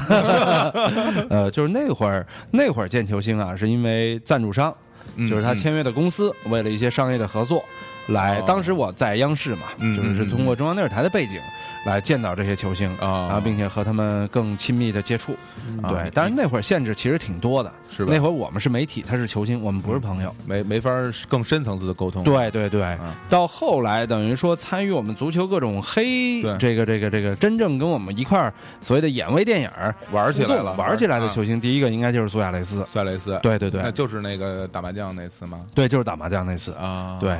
[1.30, 4.74] 呃，就是那会儿那会儿见球星啊，是因为赞助商。
[5.28, 7.64] 就是他签约的公司，为了一些商业的合作，
[8.08, 8.40] 来。
[8.42, 11.40] 当时我在央视嘛，就是通过中央电视台的背景，
[11.84, 15.32] 来见到这些球星啊然后并且和他们更亲密的接触。
[15.82, 20.34] 啊对，但是那会儿限制其实挺多的，是吧那会儿我们是媒体，他是球星，我们不是朋友。
[20.46, 20.90] 没没法
[21.28, 22.22] 更深层次的沟通。
[22.22, 32.84] 对对对，啊到后来等于说参与我们足球各种黑这个这个这个，真正跟我们一块儿所谓的演微电影儿玩起来了，玩起来的啊球星，第一个应该就是苏亚雷斯。
[32.86, 35.60] 苏亚雷斯，对对对那就是那个打麻将那次吗？
[35.74, 36.72] 对，就是打麻将那次。
[36.74, 37.36] 啊，对，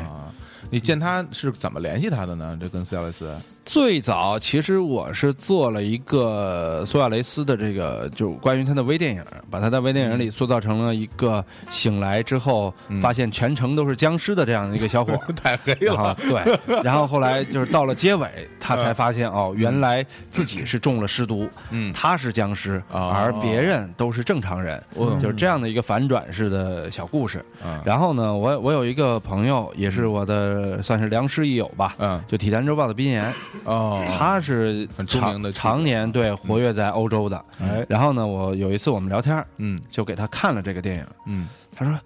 [0.71, 2.59] 你见他是怎么联系他的呢？
[2.61, 3.29] 这跟苏亚雷斯
[3.65, 15.19] 最早其实我是做了一个苏亚雷斯的这个，就关于他的微电影，把他在微电影里塑造成了一个醒来之后嗯发现全程都是僵尸的这样的一个小伙。
[15.35, 27.45] 太黑了，对， 然后后来就是到了结尾，他才发现哦，原来自己是中了尸毒，嗯他是僵尸，哦而别人都是正常人，哦就是这样的一个反转式的小故事。
[27.65, 33.33] 嗯然后呢，我我有一个朋友，也是我的算是良师益友吧，嗯就《体坛周报》的斌岩，
[33.65, 37.45] 哦，他是很著名的常常年对活跃在欧洲的。
[37.61, 41.99] 哎，然后呢，我有一次我们聊天，嗯就给他看了这个电影，嗯，他说：“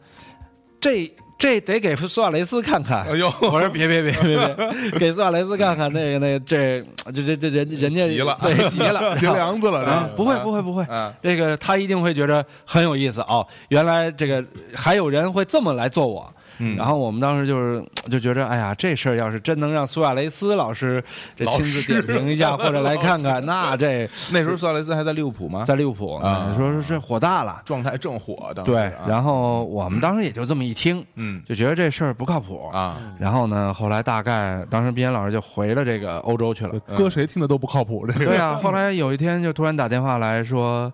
[0.80, 6.84] 这这得给苏亚雷斯看看。”哎呦，我说别别别别别，给苏亚雷斯看看那个那个这
[7.14, 13.46] 这这这人人家急了对急了 结梁子了，啊，不会不会不会，嗯这个他一定会觉得很有意思哦。
[13.68, 16.32] 原来这个还有人会这么来做我。
[16.60, 21.02] 嗯然后我们当时就是就觉着，哎呀，这事儿要是真能让苏亚雷斯老师
[21.34, 25.64] 这亲自点评一下， 或者来看看，那这那时候苏亚雷斯还在利物浦吗？
[25.64, 27.60] 在利物浦，啊说说这火大了。
[27.64, 32.68] 状态正火，的对啊，然后我们当时也就这么一听，嗯就觉得这事儿不靠谱。
[32.72, 36.78] 啊，然后呢，后来大概当时毕岩老师就回了这个欧洲去了。
[36.96, 40.92] 搁谁听的都不靠谱，这个对啊，后来有一天就突然打电话来说，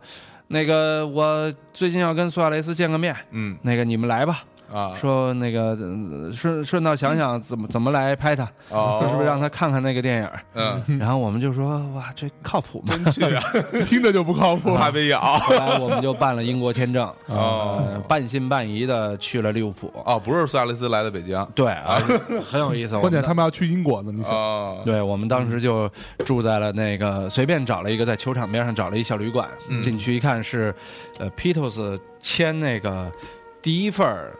[0.49, 4.45] 那个我最近要跟苏亚雷斯见个面，嗯那个你们来吧。
[4.73, 10.29] 啊，说那个呃顺顺道想想怎么怎么来拍他，哦是不是让他看看那个电影？
[10.55, 12.95] 嗯，然后我们就说哇，这靠谱吗？
[12.95, 13.43] 真去啊，
[13.85, 14.75] 听着就不靠谱。
[14.75, 19.93] 怕被咬后来我们就办了英国签证，哦呃，半信半疑的去了利物浦。
[20.05, 21.99] 哦，不是苏亚雷斯来的北京对啊，
[22.45, 22.99] 很有意思。
[22.99, 25.89] 关键他们要去英国呢，你想，哦，对我们当时就
[26.25, 30.75] 住在了那个随便找了一个在球场边上找了一小旅馆，嗯进去一看是，
[31.19, 33.11] 呃，Pitos 签那个
[33.63, 34.33] 第一份儿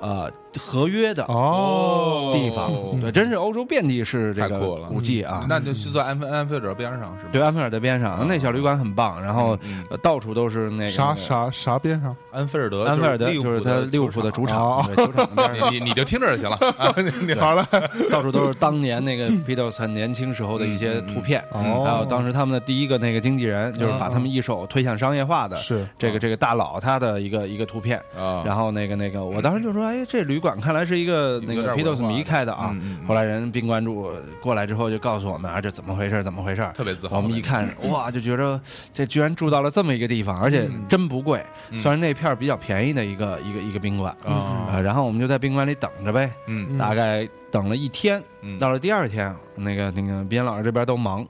[0.00, 2.30] 呃合约的哦。
[2.32, 4.58] 地方，对，真是欧洲遍地是这个
[4.88, 5.44] 古迹啊。
[5.48, 7.30] 那就去在安菲安菲尔德边上是吧？
[7.32, 9.58] 对，安菲尔德边上，那小旅馆很棒，然后
[10.02, 12.14] 到处都是那个啥啥啥边上？
[12.30, 16.56] 安菲尔德，安菲尔德就是他利物浦的主场，对球场边 上你你你就听着就行了。
[16.78, 16.94] 啊！
[16.98, 17.66] 你你好了，
[18.10, 25.86] 到处都是当年那个 Pitos 很年轻时候的一些图片，嗯还有当时他们的第一个那个经纪人，就是把他们一手推向商业化的，是。
[25.98, 28.00] 这个这个大佬他的一个一个图片。
[28.16, 36.22] 啊，然后那个那个，我当时就说，哎，这旅馆看来是一个那个有点 Pitos 迷开的啊后来人宾馆主过来之后就告诉我们啊，这怎么回事？
[36.22, 36.68] 怎么回事？
[36.74, 37.16] 特别自豪。
[37.16, 38.60] 我们一看，哇，就觉得
[38.92, 44.14] 这居然住到了这么一个地方，而且真不贵，嗯算是那片儿比较便宜的一个一个一个宾馆。
[44.24, 51.26] 啊，呃，然后我们就在宾馆里等着呗，嗯大概等了一天，嗯到了第二天，那个那个边老师这边都忙，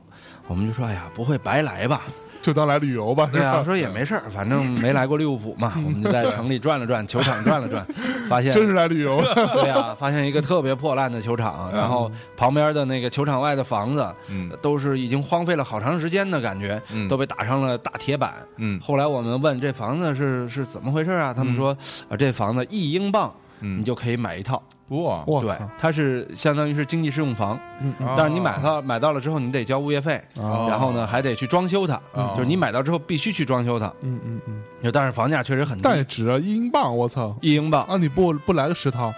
[0.47, 2.03] 我们就说，哎呀，不会白来吧？
[2.49, 3.65] 就当来旅游吧，对啊，是吧？
[3.65, 7.87] 说也没事儿，反正没来过利物浦嘛， 我们就在城里转了转，球场转了转，
[8.27, 9.21] 发现真是来旅游，
[9.53, 14.51] 对啊，发现一个特别破烂的球场，然后旁边的那个球场外的房子嗯。
[14.63, 17.07] 都是已经荒废了好长时间的感觉，嗯。
[17.07, 18.33] 都被打上了大铁板。
[18.57, 18.81] 嗯。
[18.81, 21.35] 后来我们问这房子是是怎么回事啊？
[21.35, 21.77] 他们说
[22.09, 23.81] 啊，这房子一英镑嗯。
[23.81, 28.09] 你就可以买一套，哇，对操，，它是相当于是经济适用房，嗯嗯。
[28.16, 30.66] 但是你买到买到了之后，你得交物业费，哦。
[30.68, 32.33] 然后呢还得去装修它，哦。
[32.37, 33.87] 就是你买到之后必须去装修它。
[34.03, 37.37] 嗯嗯嗯，但是房价确实很低，但也值啊，一英镑，我操！
[37.40, 39.12] 一英镑，啊，你不不来个十套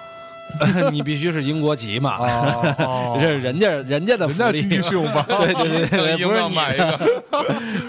[0.93, 2.17] 你必须是英国籍嘛，
[2.79, 4.71] 哦 这是人家人家的福利人家经。
[4.71, 6.99] 济适用房， 对对对对，不是你镑买一个，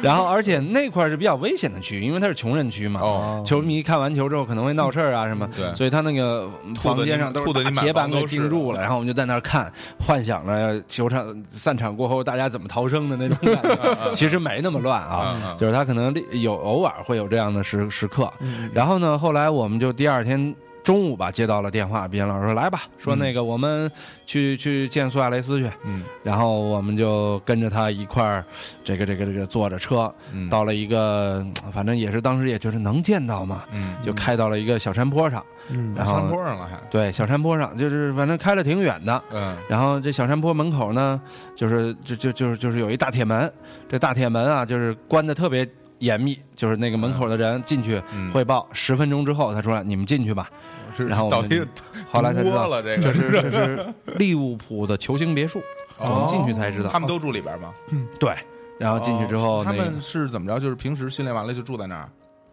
[0.02, 3.00] 然后，而且那块是比较危险的区域，因为它是穷人区嘛。
[3.02, 14.14] 哦球迷看完球之后可能会闹事儿啊什么，对所以他那个房间上都是铁板给钉住了，然后我们就在那儿看，幻想着球场散场过后大家怎么逃生的那种感觉。
[14.14, 18.32] 其实没那么乱啊就是他可能有偶尔会有这样的时时刻。
[18.74, 20.54] 然后呢，后来我们就第二天。
[20.84, 23.92] 中午吧，接到了电话，毕岩老师说：“来吧，说那个我们
[24.26, 26.04] 去去见苏亚雷斯去。”嗯。
[26.24, 28.44] 然后我们就跟着他一块儿，
[28.84, 30.50] 这个这个这个坐着车，嗯。
[30.50, 39.22] 到了一个，反正也是当时也觉得能见到嘛，嗯，就开到了一个小山坡上，嗯然后山坡上了还，对，小山坡上就是反正开了挺远的。
[39.32, 39.56] 嗯。
[39.70, 41.22] 然后这小山坡门口呢，
[41.56, 43.52] 就是就就就是就是有一大铁门，
[43.88, 45.68] 这大铁门啊，就是关的特别
[46.02, 50.52] 严密，就是那个门口的人进去嗯汇报，十分钟之后他说你们进去吧。
[50.98, 51.68] 然后我们
[52.12, 53.86] 后来才知道了这个这是这是
[54.18, 55.62] 利物浦的球星别墅，
[55.98, 56.90] 我们进去才知道。
[56.90, 57.74] 他们都住里边吗？
[57.92, 58.36] 嗯，对。
[58.78, 60.60] 然后进去之后，他们是怎么着？
[60.60, 62.10] 就是平时训练完了就住在那儿。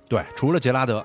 [0.08, 1.04] 对，除了杰拉德。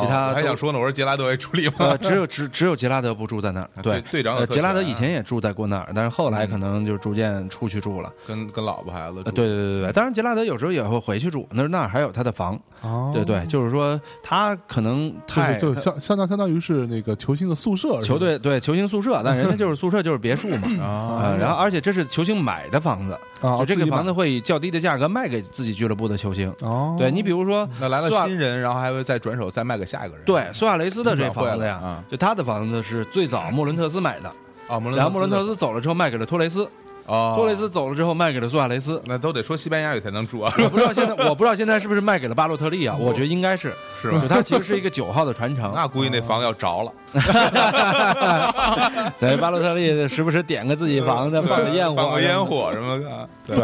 [0.00, 1.94] 其他还想说呢，我说杰拉德也处理吗？
[2.00, 3.68] 只有只只有杰拉德不住在那儿。
[3.82, 9.22] 对，队长杰拉德以前也住在过那儿，但是后来可能就逐渐出去住了，跟跟老婆孩子。
[9.24, 12.58] 对对对对，当然杰拉德有时候也会回去住，那那儿还有他的房。
[12.80, 21.36] 哦，对对，就是说他可能太就相相当相当于是那个球星的宿舍，球队对球星宿舍，但人家就是宿舍就是别墅嘛 啊。
[21.38, 23.12] 然后而且这是球星买的房子
[23.46, 26.50] 啊，就这个房子会以较低的价格卖给自己俱乐部的球星。
[26.62, 30.24] 哦，对你比如说那来了新人，然后还会再转手再卖给下一个人。
[30.24, 30.50] 对。
[30.52, 34.28] 苏亚雷斯的这房子呀，就他的房子是最早莫伦特斯买的，
[34.68, 36.68] 啊，然后莫伦特斯走了之后卖给了托雷斯，
[37.06, 40.52] 哦，托雷斯走了之后卖给了苏亚雷斯，那都得说西班牙语才能住啊。
[40.58, 42.96] 我不知道现在， 我不知道现在是不是卖给了巴洛特利啊？
[42.98, 44.22] 我觉得应该是，是吧？
[44.28, 46.92] 他其实是一个九号的传承，那估计那房要着了。
[49.20, 53.28] 对，巴洛特利时不时点个自己房子， 放个烟火，放个烟火什么的。
[53.46, 53.56] 对，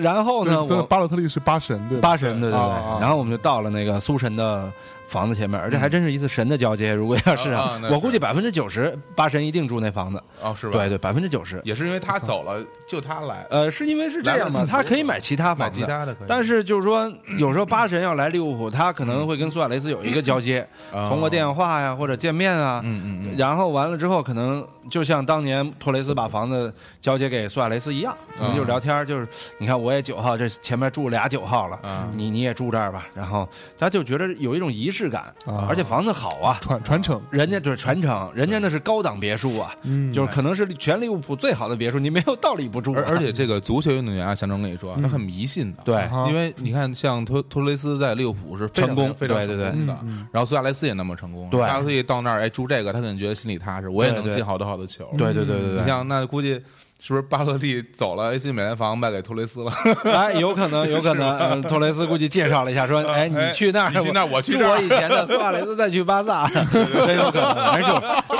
[0.00, 0.64] 然后呢？
[0.88, 3.00] 巴洛特利是八神，对，八神，对对对。
[3.00, 4.70] 然后我们就到了那个苏神的。
[5.08, 6.92] 房子前面，而且还真是一次神的交接。
[6.92, 7.52] 如果要是，
[7.90, 10.22] 我估计百分之九十八神一定住那房子。
[10.42, 10.72] 哦，是吧？
[10.74, 11.60] 对对，百分之九十。
[11.64, 13.46] 也是因为他走了，就他来。
[13.50, 14.66] 呃，是因为是这样嘛？
[14.68, 16.28] 他可以买其他房子，其他的可以。
[16.28, 22.82] 但是就是说，有时候八神要来利物浦，他可能会跟苏亚雷斯有一个交接，通过电话呀或者见面啊。
[22.84, 23.36] 嗯嗯嗯。
[23.38, 31.78] 然后完了之后，可能就像当年托雷斯把房子交接给苏亚雷斯一样，我们就聊天，就是你看我也九号，这前面住俩九号了，
[32.14, 33.06] 你你也住这儿吧。
[33.14, 35.34] 然后他就觉得有一种仪式感，
[35.68, 35.74] 而。
[35.78, 39.72] 且房子好啊，传传承，人家就是传承，人家那是高档别墅啊，
[40.12, 42.92] 就是可能是全利物浦最好的别墅，你没有道理不住。
[42.94, 49.96] 而而且这个足球运动员啊，象征跟你说，他很迷信的，对，因为你看像托托雷斯在利物浦是成功，非常成功的，
[50.32, 56.60] 然后苏亚雷斯也那么成功，对，苏亚雷斯到那儿哎住这个，他可能觉得心里踏实，我也能进好多好多球，对对对对对，你像那估计。
[57.00, 59.70] 是不是巴洛利走了，AC 米兰房卖给托雷斯了？
[60.12, 61.62] 哎，有可能，有可能。
[61.62, 67.92] 托雷斯估计介绍了一下，说：“哎，你去那儿，去那儿，我去我以前的苏亚雷斯再去巴萨，真有可能。”没事，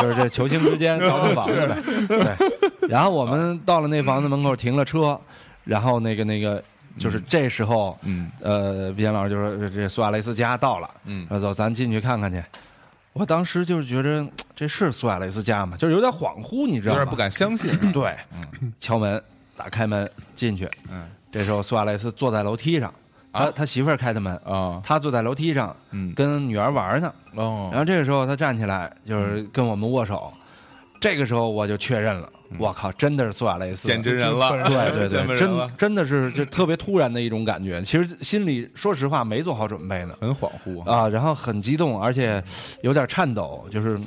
[0.02, 1.76] 就是这球星之间倒腾房子呗。
[2.80, 2.88] 对。
[2.88, 5.18] 然后我们到了那房子门口停了车，
[5.64, 6.60] 然后那个那个
[6.98, 12.42] 就是这时候，嗯，呃，毕岩老师就说：“这苏亚雷斯家到了，嗯，走，咱进去看看去。”
[13.12, 15.76] 我当时就是觉得这是苏亚雷斯家吗？
[15.76, 17.00] 就是有点恍惚，你知道吗？
[17.00, 17.76] 有点不敢相信。
[17.92, 18.16] 对，
[18.78, 19.20] 敲门，
[19.56, 20.68] 打开门进去。
[20.90, 22.92] 嗯，这时候苏亚雷斯坐在楼梯上，
[23.32, 27.12] 他他媳妇儿开的门啊，他坐在楼梯上，嗯，跟女儿玩呢。
[27.34, 30.32] 哦，然后这个时候他站起来，就是跟我们握手。
[31.00, 37.80] 这个时候我就确认了，我靠，真的是苏亚雷斯见真人了，对对对， 真真的是就特别突然的一种感觉。
[37.82, 42.42] 其实心里说实话没做好准备呢，很恍惚啊，然后很激动，而且
[42.82, 43.98] 有点颤抖，就是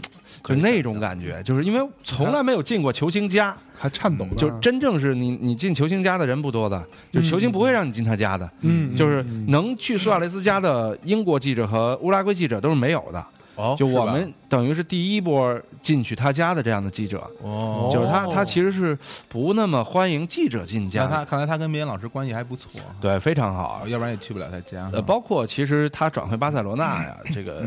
[0.44, 13.26] 就那种感觉，就是因为从来没有进过球星家，还颤抖，就真正是你你进球星家的人不多的，就球星不会让你进他家的，嗯，就是能去苏亚雷斯家的英国记者和乌拉圭记者都是没有的。
[13.62, 18.98] 哦，就我们等于是第一波进去他家的这样的记者，哦，就是他，他其实是
[19.30, 21.06] 不那么欢迎记者进家。
[21.06, 24.90] 他看来他跟边老师关系还不错，对，非常好，要不然也去不了他家。
[24.92, 27.62] 呃，包括其实他转回巴塞罗那呀， 这个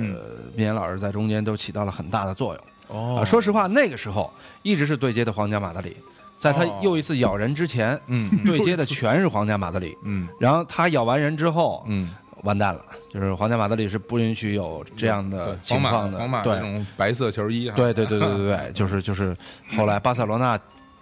[0.57, 2.65] 边岩老师在中间都起到了很大的作用。
[2.89, 4.29] 哦，说实话，那个时候
[4.63, 5.97] 一直是对接的皇家马德里，
[6.37, 12.11] 在他又一次咬人之前，嗯，对接的全是皇家马德里，嗯，然后他咬完人之后，嗯。
[12.45, 19.37] 完蛋了，就是皇家马德里是不允许有这样的情况的，皇马这种白色球衣，对对对对对对，就是就是，
[19.77, 20.59] 后来巴塞罗那。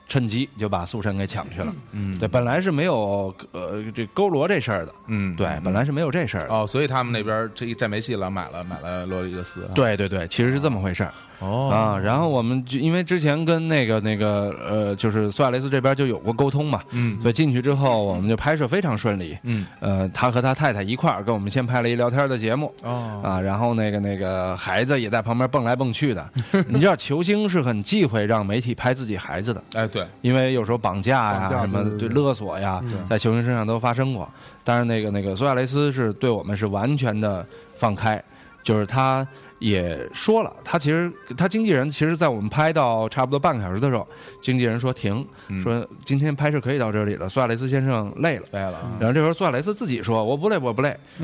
[0.09, 1.73] 趁机就把苏神给抢去了。
[1.93, 4.93] 嗯，对，本来是没有呃这勾罗这事儿的。
[5.07, 6.49] 嗯，对，本来是没有这事儿。
[6.51, 9.67] 哦，所以他们那边这一站没戏了，买了买了罗里格斯。
[9.75, 11.13] 对对对，其实是这么回事儿。
[11.43, 16.83] 哦啊，然后我们就因为之前跟那个那个呃，就是苏亚雷斯这边就有过沟通嘛。
[16.91, 17.21] 嗯。
[17.21, 19.39] 所以进去之后，我们就拍摄非常顺利。
[19.45, 19.67] 嗯。
[19.81, 22.73] 呃，他和他太太一块儿跟我们先拍了一聊天的节目。
[22.85, 23.23] 哦。
[23.25, 26.29] 啊，然后那个那个孩子也在旁边蹦来蹦去的。
[26.69, 29.65] 你知道球星是很忌讳让媒体拍自己孩子的。
[29.75, 30.83] 哎，对，因为有时候。
[30.83, 34.29] 绑架呀，什么对勒索呀，在球星身上都发生过。
[34.65, 38.21] 但是那个那个苏亚雷斯是对我们是完全的放开，
[38.65, 39.25] 就是他
[39.62, 44.07] 也说了，他其实他经纪人其实，在我们拍到差不多半个小时的时候，
[44.40, 45.25] 经纪人说停，
[45.62, 47.29] 说今天拍摄可以到这里了。
[47.29, 48.79] 苏亚雷斯先生累了，累了。
[48.98, 50.96] 然后这时候苏亚雷斯自己说：“我不累，我不累，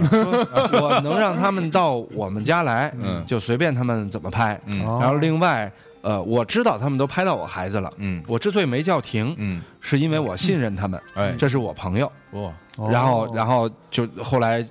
[0.80, 2.92] 我能让他们到我们家来，
[3.26, 4.58] 就随便他们怎么拍。
[5.00, 5.70] 然后另外。”
[6.00, 7.92] 呃，我知道他们都拍到我孩子了。
[7.96, 10.98] 嗯，我之所以没叫停，嗯，是因为我信任他们。
[11.14, 12.10] 哎，这是我朋友。
[12.30, 12.54] 哦，
[12.88, 14.64] 然后，然后就后来，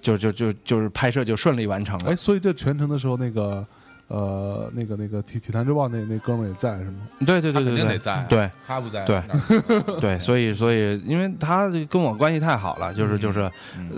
[0.00, 2.10] 就就就就是拍摄就顺利完成了。
[2.10, 3.66] 哎，所以这全程的时候，那个
[4.10, 6.98] 呃，那个那个体体坛之报那那哥们儿也在是吗？
[7.20, 9.22] 对对对对，肯定得在，对，他不在，对。
[10.00, 13.48] 对，所以所以，因为他跟我关系太好了，就是就是，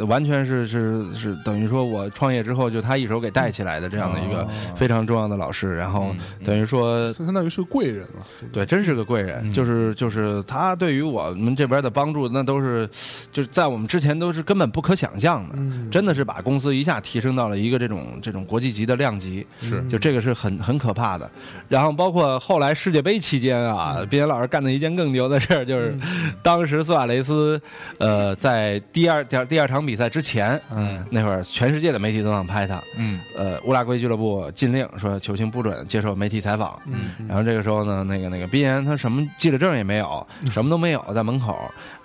[0.07, 4.47] 完全是是是等于说我创业之后就他一手给带起来的这样的一个
[4.77, 12.87] 非常重要的老师，然后等于说相当于是个贵人了，对，真是个贵人，就是就是他对于我们这边的帮助，那都是
[13.33, 15.57] 就是在我们之前都是根本不可想象的，
[15.91, 19.83] 真的是把公司一下提升到了一个这种这种国际级的量级，是。
[19.89, 21.31] 就这个是很很可怕的。
[21.69, 25.97] 然后包括后来世界杯期间啊，毕岩老师干的一件更牛的事儿，就是
[26.43, 27.61] 当时苏亚雷斯，
[27.99, 41.57] 呃，在第二第二第二场比赛之前，嗯，那会儿全世界的媒体都想拍他，嗯，呃，乌拉圭俱乐部禁令说球星不准接受媒体采访，嗯，然后这个时候呢，那个那个毕岩他什么记者证也没有，什么都没有，在门口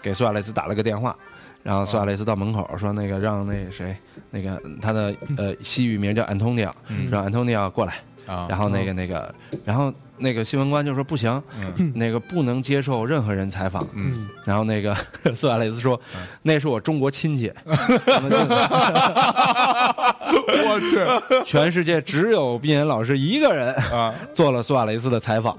[0.01, 1.15] 给苏亚雷斯打了个电话，
[1.67, 3.93] 然后苏亚雷斯到门口说那个让那谁
[4.31, 6.73] 那个他的呃西语名叫安东尼奥，
[7.11, 7.95] 让安东尼奥过来。
[8.47, 9.93] 然后那个那个，然后。
[10.19, 11.39] 那个新闻官就说不行，
[11.93, 13.85] 那个不能接受任何人采访。
[13.93, 14.97] 嗯，然后那个
[15.35, 16.01] 苏亚雷斯说，
[16.41, 17.53] 那是我中国亲戚。
[20.69, 25.55] 我去，全世界只有毕岩老师一个人啊做了苏亚雷斯的采访，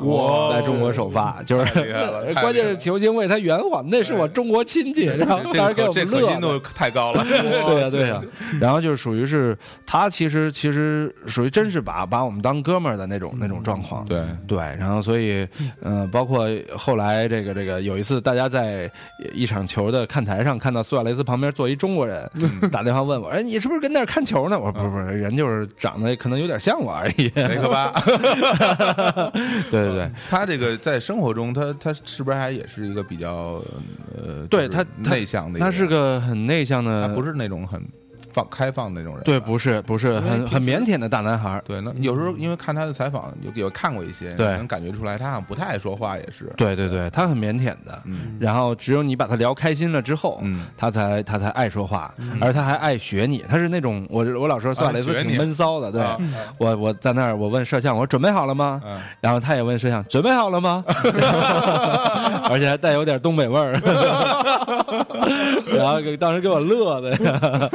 [0.53, 1.95] 在中国首发，就是
[2.41, 7.25] 关键是球星为他圆谎，那是我中国亲戚，然后当时给我们乐，度太高了。
[7.29, 8.23] 对呀对呀，
[8.61, 9.57] 然后就是属于是
[9.87, 14.05] 他其实其实属于真是把把我们当哥们儿的那种那种状况。
[14.05, 14.23] 对。
[14.47, 15.47] 对，然后所以，
[15.83, 16.47] 嗯，包括
[16.77, 18.91] 后来这个这个有一次，大家在
[19.33, 22.29] 一场球的看台上看到苏亚雷斯旁边坐一中国人，
[22.73, 24.58] 打电话问我，哎，你是不是跟那儿看球呢？
[24.59, 27.31] 我说不是不是，人就是长得可能有点像我而已。
[27.35, 27.93] 没个吧？
[29.71, 33.63] 对对对，他这个在生活中，他他是不是还也是一个比较
[34.17, 35.59] 呃，对他内向的？
[35.59, 37.83] 他是个很内向的，他不是那种很。
[38.39, 46.53] 放开放的那种人，对，不是不是很很腼腆的大男孩对，那有时候因为看他的采访，有有看过一些，对，能感觉出来他好像不太爱说话，也是。
[46.57, 48.37] 对对对，他很腼腆的，嗯。
[48.41, 53.45] 然后只有你把他聊开心了之后，嗯，他才他才爱说话，而他还爱学你。
[53.49, 56.03] 他是那种我我老说算雷斯挺闷骚的，对。
[56.59, 58.81] 我我在那儿，我问摄像，我说准备好了吗？
[59.21, 60.85] 然后他也问摄像，准备好了吗？
[62.51, 63.73] 而且还带有点东北味儿，
[65.77, 67.71] 然后当时给我乐的。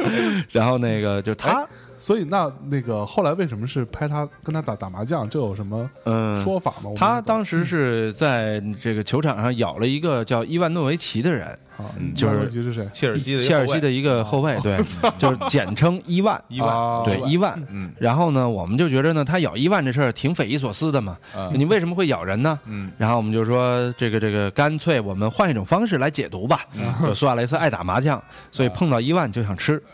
[0.54, 1.66] 然后那个就他，
[1.96, 5.28] 所以那那个后来为什么是拍他跟他打打麻将？
[5.28, 6.90] 这有什么嗯说法吗？
[6.96, 11.58] 他当时是在这个球场上咬了一个叫伊万诺维奇的人。
[11.76, 12.88] 啊，就是谁？
[12.92, 14.78] 切尔西的切尔西的一个后卫，对，
[15.18, 17.60] 就是简称伊万， 伊万，对，伊万。
[17.68, 21.16] 嗯，然后呢，我们就觉得呢，他咬伊万这事儿挺匪夷所思的嘛。
[21.52, 22.56] 你为什么会咬人呢？
[22.66, 26.60] 嗯，然后我们就说，这个这个，干脆我们换一种方式来解读吧。
[27.02, 28.22] 就苏亚雷斯爱打麻将，
[28.52, 29.82] 所以碰到伊万就想吃。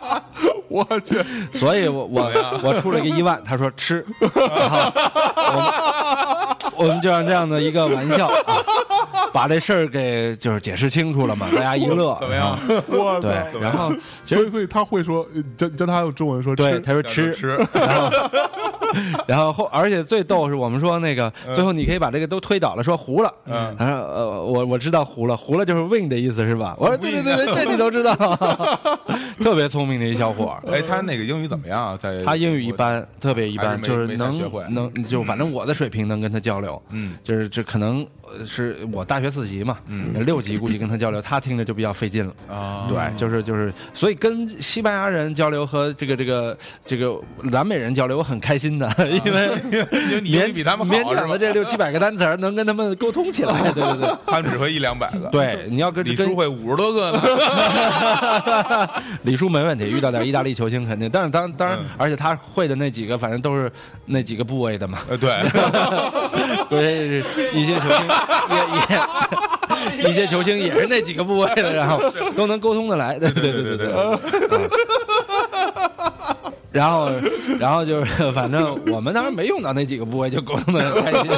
[0.68, 1.18] 我去，
[1.52, 2.30] 所以我我
[2.62, 4.04] 我出了一个一万，他说吃，
[6.76, 8.30] 我们就让这样的一个玩笑。
[9.32, 12.58] 把这事儿给就是解释清楚了嘛，大家一乐，怎么样？
[12.88, 15.26] 我 对，然后所以所以他会说
[15.56, 18.10] 教教他用中文说对，他说吃吃， 然后
[19.26, 26.74] 然后后而且最逗是我们说那个最后你可以把这个都推倒了，说糊了，嗯，他说呃我我知道糊了，糊了就是 win 的意思是吧？
[26.78, 28.14] 我说对对对对，这你都知道，
[29.40, 30.62] 特别聪明的一小伙儿。
[30.72, 31.96] 哎，他那个英语怎么样？
[31.98, 38.06] 在他英语一般，特别一般，就是能能就反正我的水平能跟他交流，嗯，就是这可能。
[38.46, 42.86] 是我大学四级嘛，嗯六级估计跟他交流，他听着就比较费劲了啊。
[42.88, 46.56] 对，就是就是，所以跟西班牙人交流和这个这个
[46.86, 48.88] 这个南美人交流，我很开心的，
[49.24, 49.48] 因为
[50.20, 55.28] 勉比他们勉强的这六七百个单词能跟他们沟通起来，对对对， 他们只会一两百个。
[55.30, 57.22] 对，你要跟李叔会五十多个呢。
[59.22, 63.70] 李叔没问题，遇到点意大利球星肯定，但是当当然，而且他会的那几个，反正都是
[64.06, 64.98] 那几个部位的嘛。
[65.08, 65.30] 呃，对，
[66.68, 67.22] 对
[67.52, 68.06] 一些球星。
[69.98, 72.00] 也也， 一些球星也是那几个部位的，然后
[72.36, 73.88] 都能沟通的来，对对对对对。
[76.70, 77.10] 然后，
[77.58, 81.30] 然后就是， 反正我们当时没用到那几个部位，就沟通的很开心。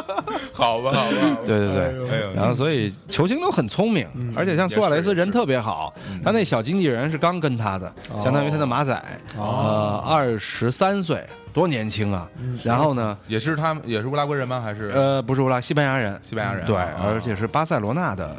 [0.52, 1.38] 好吧，好吧。
[1.46, 2.34] 对对对。
[2.34, 5.92] 然后，所以球星都很聪明，而且像苏亚雷斯人特别好。
[6.24, 9.02] 他那小经纪人是刚跟他的，相当于他的马仔，
[9.36, 11.24] 呃，二十三岁。
[11.50, 12.28] 多年轻啊！
[12.62, 14.60] 然后呢，也是他们，也是乌拉圭人吗？
[14.60, 16.64] 还是呃，不是乌拉，西班牙人，西班牙人。
[16.64, 18.36] 对，而且是巴塞罗那的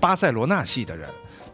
[0.00, 1.06] 巴塞罗那系的人，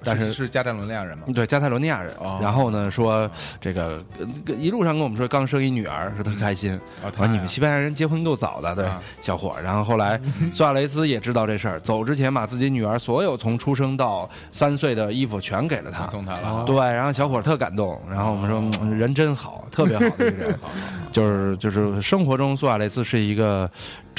[0.02, 1.24] 但是是加泰罗尼亚人吗？
[1.34, 2.14] 对，加泰罗尼亚人。
[2.40, 3.30] 然后呢，说
[3.60, 4.02] 这个
[4.46, 6.78] 一路上跟我们说刚生一女儿，说特开心。
[7.16, 8.86] 说你们西班牙人结婚够早的，对，
[9.20, 9.54] 小伙。
[9.62, 10.20] 然后后来
[10.52, 16.64] 苏亚雷斯也知道这事儿，走之前把自己女儿所有从出生到三岁的衣服全给了他，送他了。
[16.64, 18.00] 对，然后小伙特感动。
[18.08, 20.58] 然后我们说人真好，特别好的一个人，
[21.12, 23.70] 就是就是生活中苏亚雷斯是一个。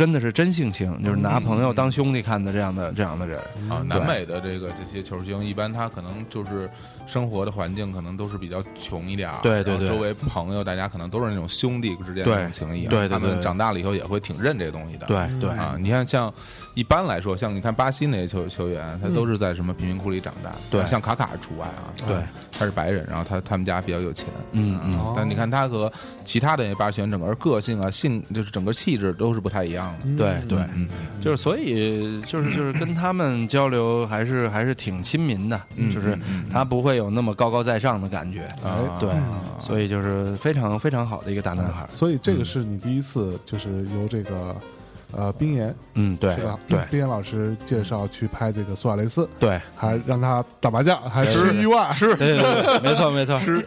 [0.02, 3.40] 真的是真性情，就是拿朋友当兄弟看的这样的这样的人
[3.70, 3.86] 啊。
[3.86, 6.68] 南美的这个这些球星，一般他可能就是
[7.12, 15.06] 生活的环境可能都是比较穷一点对对对，周围朋友大家可能都是那种兄弟之间的情谊，对他们长大了以后也会挺认这个东西的。
[15.08, 16.34] 对对啊，你看像
[16.74, 22.16] 一般来说，像你看巴西那些球球员，他都是在什么贫民窟里长大，对，像卡卡除外啊，对，
[22.58, 25.92] 他是白人，然后他他们家比较有钱，嗯嗯，但你看他和
[26.24, 30.06] 其他的那些巴西球员，整个个性啊、性就是整个气质都是不太一样的。
[30.16, 30.60] 对对。
[30.76, 30.88] 嗯，
[31.20, 35.62] 就是所以就是就是跟他们交流还是还是挺亲民的，
[35.94, 36.18] 就是
[36.50, 39.10] 他不会有那么高高在上的感觉，哎对，
[39.60, 41.86] 所以就是非常非常好的一个大男孩。
[41.90, 44.56] 所以这个是你第一次就是由这个。
[45.16, 46.58] 呃，冰岩，嗯，对，是吧？
[46.68, 53.66] 对，冰岩老师介绍去拍这个苏亚雷斯，对，还让他打麻将，还吃一万，吃，对对对，没错没错，吃。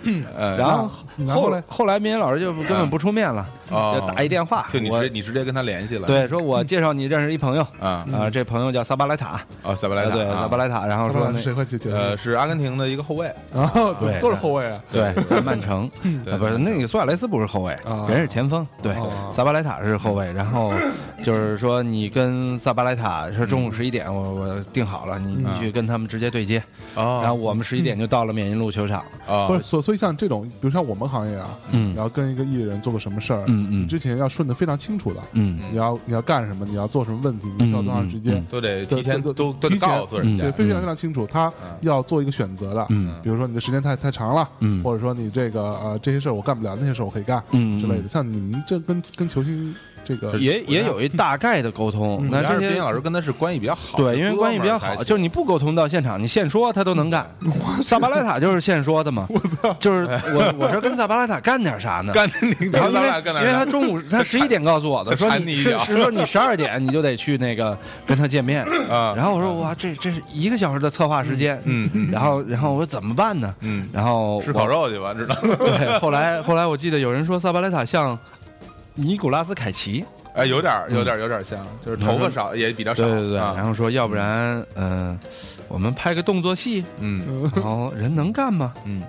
[0.58, 0.90] 然后
[1.28, 13.70] 后来后来，冰岩老师就根本不出面了，就打一电话，就你直你直接跟他联系了，对，说我介绍你认识一朋友，啊啊，这朋友叫萨巴莱塔，啊，萨巴莱塔，对，萨巴莱塔，然后说谁会去呃，是阿根廷的一个后卫， 啊，
[14.00, 15.90] 对，都是后卫啊，对，在曼城，
[16.38, 17.74] 不是那个苏亚雷斯不是后卫，
[18.08, 18.94] 人是前锋，对，
[19.32, 20.72] 萨巴莱塔是后卫，然后
[21.24, 22.14] 就是说你。
[22.14, 26.62] 跟萨巴莱塔说中午十一点，我我定好了，你你去跟他们直接对接，
[26.94, 29.04] 然后我们十一点就到了缅因路球场。
[29.26, 39.88] 啊，不是，所所以像这种，比如像我们行业啊，嗯，然后跟一个艺人做个什么事儿，嗯嗯，之前要顺的非常清楚的，嗯，你要你要干什么，你要做什么问题，你需要多长时间，都得提前都都提前
[40.38, 41.26] 对，非常非常清楚。
[41.26, 48.06] 他要做一个选择的，嗯，比如说你的时间太太长了，嗯，或者说你这个呃这些事儿我干不了，那些事儿我可以干，嗯之类的。
[48.06, 49.74] 像你们这跟跟球星。
[50.04, 57.28] 这个也也有一大概的沟通，那这些老师跟他是关系比较好，对，因为关系比较好，就是你不沟通到现场，你现说他都能干。
[57.84, 62.12] 萨巴莱塔就是现说的嘛， 我操，就是我我说跟萨巴莱塔干点啥呢？
[62.14, 63.08] 干你，然后因为
[63.40, 67.76] 因为他中午他十一点告诉我的，说你是说你十二点你就得去那个
[68.06, 68.64] 跟他见面。
[68.90, 69.14] 啊。
[69.16, 73.54] 然后我说哇，这这是一个小时的策划时间，嗯，然后然后我说怎么办呢？
[73.60, 75.36] 嗯，然后吃烤肉去吧，知道？
[75.56, 78.18] 对，后来后来我记得有人说萨巴莱塔像
[78.94, 80.04] 尼古拉斯凯奇。
[80.34, 83.04] 哎，有点有点有点像，就是头发少也比较少。
[83.04, 85.16] 对对对，然后说，要不然，嗯，
[85.68, 88.74] 我们拍个动作戏，嗯，然后人能干吗？
[88.84, 89.02] 嗯。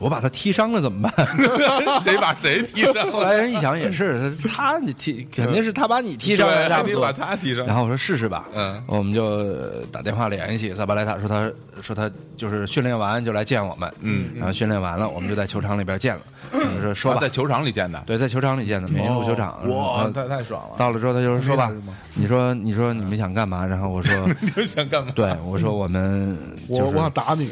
[0.00, 1.12] 我把他踢伤了怎么办？
[2.02, 3.12] 谁把谁踢伤？
[3.12, 7.66] 后来人一想也是，他 你踢肯定是他把你踢伤了，肯定把他踢伤。
[7.66, 11.48] 然后我说试试吧，嗯，我们就打电话联系萨巴莱塔，说他
[11.82, 16.22] 说他就是训练完就来见我们，嗯，然后训练完了，我们就在球场里边见了。
[16.82, 19.56] 说说在球场里见的，对，在球场里见的，缅因路球场。
[19.68, 20.76] 哇，太太爽了！
[20.78, 21.70] 到了之后，他就是说吧，
[22.14, 23.64] 你说你说你们想干嘛？
[23.64, 24.26] 然后我说
[24.56, 25.12] 你想干嘛？
[25.14, 26.36] 对，我说我们
[26.66, 27.50] 我我想打你。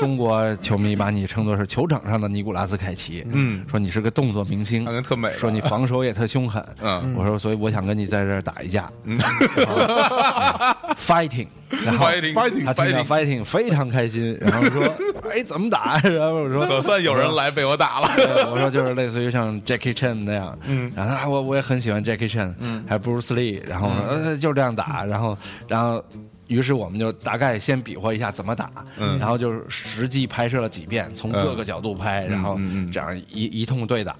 [0.00, 8.90] 中国球迷把你称作是球场上的尼古拉斯凯奇，嗯，说你是个动作明星，特美，说你防守也特凶狠，嗯，我说所以我想跟你在这儿打一架，
[11.06, 11.48] fighting。
[11.86, 12.34] 然后 fighting
[12.74, 14.84] fighting fighting 非常开心，然后说
[15.32, 18.10] ：“哎，怎么打？”然后我说：“可算有人来被我打了。”
[18.52, 26.04] 我说：“就是类似于像 Jackie Chan 那样。”嗯，然后他我我也很喜欢 Jackie Chan，嗯，还 Bruce Lee，然后我说：“呃，就这样打。”然后，然后。
[26.52, 28.70] 于是我们就大概先比划一下怎么打，
[29.18, 32.58] 然后就是实际拍摄了几遍，从各个角度拍，然后
[32.92, 34.14] 这样一一通对打，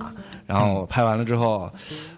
[0.46, 1.70] 然后拍完了之后，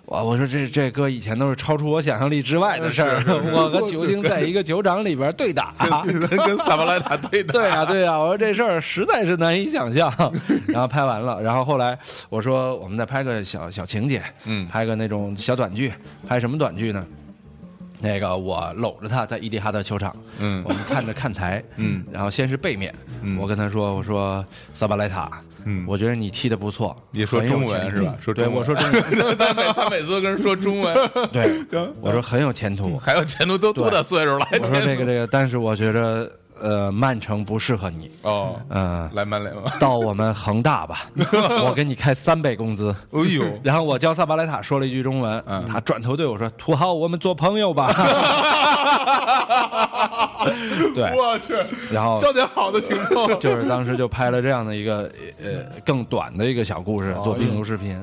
[0.07, 5.73] 我我说这这哥以前都是超出我想象力之外的事儿，我和酒精在一个酒厂里边对打，
[6.47, 10.13] 跟萨巴莱塔对打，对啊对啊，我说这事儿实在是难以想象。
[10.69, 11.99] 然后拍完了，然后后来
[12.29, 15.93] 我说我们再拍个小小情节，嗯，拍个那种小短剧，
[16.29, 17.05] 拍什么短剧呢？
[18.05, 23.39] 那个我搂着他在伊蒂哈德球场，嗯，我们看着看台，嗯，然后先是背面，嗯。
[23.39, 24.45] 我跟他说，我说
[24.75, 25.31] 萨巴莱塔，
[25.65, 28.15] 嗯，我觉得你踢的不错，你说中文是吧？
[28.21, 30.95] 说对，我说中文，他 每他每次都跟人说中文，
[31.33, 31.65] 对，
[32.03, 34.47] 我说很有前途，还有前途，都多大岁数了？
[34.53, 36.31] 我说这个这个，但是我觉得。
[36.61, 38.11] 呃，曼城不适合你。
[38.23, 41.03] 哦，嗯，来曼联吧， 到我们恒大吧，
[41.65, 42.95] 我给你开三倍工资。
[43.13, 45.65] 哎呦， 然后我教萨巴莱塔说了一句中文，嗯。
[45.67, 47.93] 他转头对我说：“土豪，我们做朋友吧。”
[50.95, 51.55] 对，我去，
[51.91, 55.11] 然后教点好的行动，就是当时就拍了这样的一个
[55.43, 58.01] 呃更短的一个小故事，做病毒视频。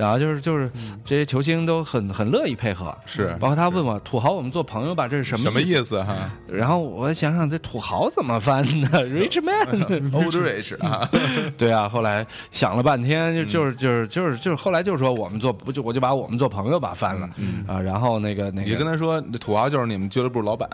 [0.00, 0.70] 然后就是就是
[1.04, 3.36] 这些球星都很很乐意配合，是。
[3.38, 6.16] 包括他问我土豪，我们做朋友吧，这是什么什么意意思哈。
[6.48, 8.88] 然后我想想这土豪怎么翻呢？
[9.04, 11.06] Rich man，？Old rich 啊，
[11.58, 11.86] 对啊。
[11.88, 17.28] 后来想了半天，就就是就是就是就是后来就说我们做不就我就把我们做朋友吧翻了。
[17.66, 17.80] 啊。
[17.80, 20.68] 然后那个那你就跟，他说，土豪就是你们俱乐部老板，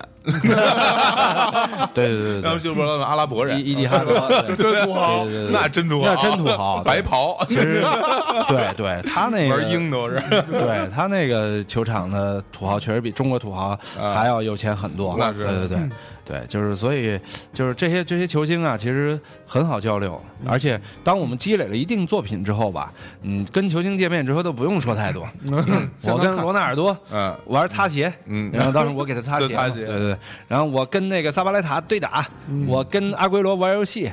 [1.95, 2.43] 对对对对。
[2.43, 4.15] 他们俱乐部老板阿拉伯，人，伊伊蒂哈德，
[4.57, 7.83] 土豪那真土豪，那真土豪白袍，其实
[8.49, 10.17] 对对，他那个玩鹰都是。
[10.47, 15.17] 对他那个球场的土豪确实比中国土豪还要有钱很多。
[15.33, 15.91] 对对对
[16.27, 17.19] 对，就是所以
[17.55, 25.27] 就是这些这些球星啊，其实很好交流，而且当我们积累了一定作品之后吧，嗯，跟球星见面之后都不用说太多。
[26.05, 30.19] 我跟罗纳尔多嗯玩擦鞋，嗯然后当时我给他 擦鞋对对对，
[30.49, 32.27] 然后我跟那个萨巴莱塔对打，
[32.67, 34.11] 我跟阿圭罗玩游戏，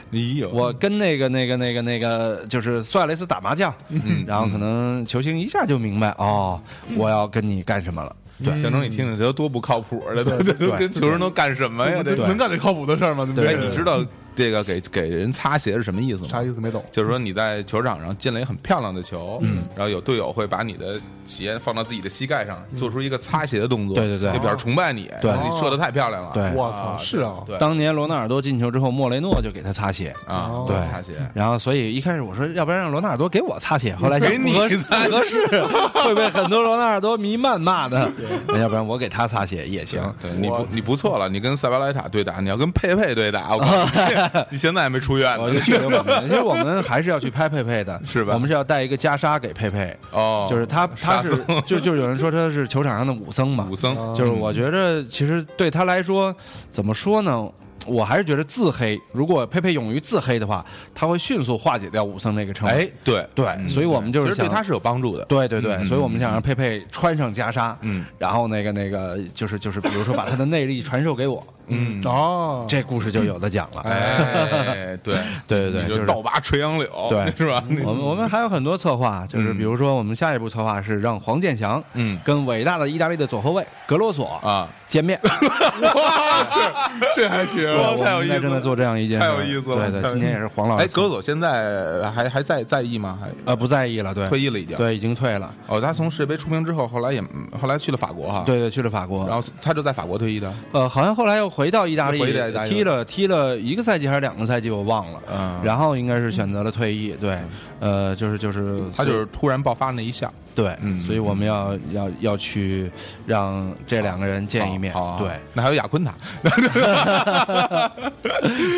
[0.52, 6.62] 我跟那个那个那个那个就是苏亚雷斯打麻将，嗯然后可能球星一下就明白哦，
[6.96, 8.16] 我要跟你干什么了。
[8.44, 10.24] 对，象征你听听这都多不靠谱的，
[10.54, 12.04] 这跟球人都干什么呀？
[12.04, 13.28] 这能干点靠谱的事儿吗？
[13.36, 14.04] 对哎，你知道
[14.36, 16.28] 这个给给人擦鞋是什么意思吗？
[16.30, 16.60] 啥意思？
[16.62, 16.84] 没懂。
[16.92, 30.14] 就是说你在球场上进了一个很漂亮的球，嗯，然后有队友会把你的鞋放到自己的膝盖上，做出一个擦鞋的动作，对对对就表示崇拜你，对你射的太漂亮了，对我操，是啊，对当年罗纳尔多进球之后，莫雷诺就给他擦鞋。
[30.28, 31.14] 啊，对擦鞋。
[31.34, 33.96] 然后，所以一开始我说，要不然让罗纳尔多给我擦鞋。
[33.96, 35.46] 后来想给你不合适擦合适，
[35.94, 38.10] 会被很多罗纳尔多迷谩骂的。
[38.48, 40.02] 那要不然我给他擦鞋也行。
[40.20, 43.64] 对，你不你不错了，你跟塞巴莱塔对打，你要跟佩佩对打，我
[44.52, 45.60] 你，现在还没出院呢我就。
[45.60, 56.36] 去我们，其实我们还是要去拍佩佩的， 是吧我们是要带一个袈裟给佩佩，哦，就是他他是就就有人说他是球场上的武僧嘛，武僧，就是我觉得其实对他来说，
[56.72, 57.50] 怎么说呢？
[57.86, 60.66] 我还是觉得自黑，如果佩佩勇于自黑的话，
[60.96, 62.74] 他会迅速化解掉武僧这个称谓。
[62.74, 65.26] 哎，对对，所以我们就是其实对他是有帮助的。
[65.26, 73.82] 对对对，嗯所以我们想让佩佩穿上袈裟，嗯，然后那个那个就是就是，比如说把他的内力传授给我，嗯，哦，这故事就有的讲了。
[73.82, 75.16] 哎，对
[75.48, 77.64] 对对 对，就就是倒拔垂杨柳，对 是吧？
[77.84, 85.20] 我们我们还有很多策划，就是比如说我们下一步策划是让黄健翔嗯跟伟大的意大利的左后卫格罗索啊，见面。
[85.24, 87.64] 哇，这这还行，
[88.04, 90.84] 太有意思正在做这样一件事，太有意思了对对，今天也是黄老师。
[90.84, 93.18] 哎，格罗索现在还还在在意吗？
[93.22, 94.78] 还呃不在意了，对，退役了已经。
[94.78, 95.52] 对，已经退了。
[95.68, 97.22] 哦，他从世界杯出名之后，后来也
[97.60, 99.28] 后来去了法国哈。，对对，去了法国。
[99.28, 100.52] 然后他就在法国退役的。
[100.72, 102.20] 呃，好像后来又回到意大利
[102.68, 105.20] 踢了踢了一个赛季还是两个赛季，我忘了。
[105.32, 105.62] 嗯。
[105.64, 107.38] 然后应该是选择了退役，对，
[107.80, 112.92] 呃，就是就是他就是突然爆发那一下，对，嗯所以我们要要要去
[113.26, 116.14] 让这两个人见一面好，好对，那还有雅昆塔，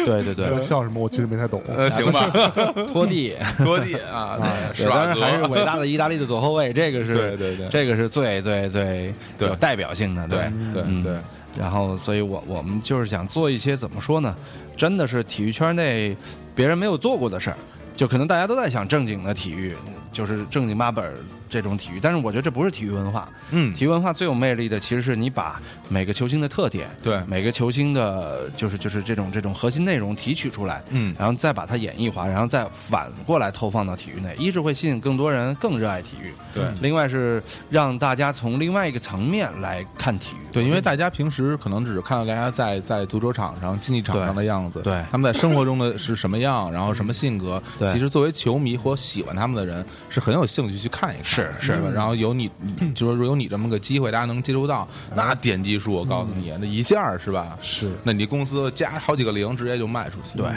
[0.05, 1.01] 对 对对，笑什么？
[1.01, 1.61] 我其实没太懂。
[1.67, 2.29] 呃，行吧，
[2.91, 4.37] 拖地， 拖地啊，
[4.73, 7.67] 对，施瓦泽当然还是伟大的意大利的左后卫，这个是对对对。
[7.69, 10.39] 这个是最最最有代表性的，对
[10.73, 11.03] 对嗯。
[11.03, 11.13] 对，
[11.57, 14.35] 然后，所以我我们就是想做一些怎么说呢？
[14.75, 16.15] 真的是体育圈内
[16.53, 17.57] 别人没有做过的事儿，
[17.95, 19.73] 就可能大家都在想正经的体育，
[20.15, 21.13] 就是正经八本儿
[21.49, 23.27] 这种体育，但是我觉得这不是体育文化。
[23.51, 27.21] 嗯，体育文化最有魅力的，其实是你把每个球星的特点，对。
[27.27, 31.13] 每个球星的，就是就是这种这种核心内容提取出来，嗯。
[31.19, 36.63] 然后再把它演绎化，然后再反过来投放到体育内，一是会吸引更多人更热爱体育，对。
[36.81, 40.53] 另外是让大家从另外一个层面来看体育。
[40.53, 45.03] 对，因为大家平时可能只是看到大家在在足球场上、竞技场上的样子，对。
[45.11, 47.91] 他们在生活中的是什么样，然后什么性格，对。
[47.91, 51.75] 其实作为球迷或喜欢他们的人是很有兴趣去看一看，是是。
[51.77, 51.89] 吧？
[51.93, 52.49] 然后有你，
[52.95, 57.57] 就是说有你这么个机会，大家能接触到，那点击数我告诉你，那一下是吧？
[57.61, 57.91] 是。
[58.03, 60.45] 那你公司加好几个零，直接就卖出去，对，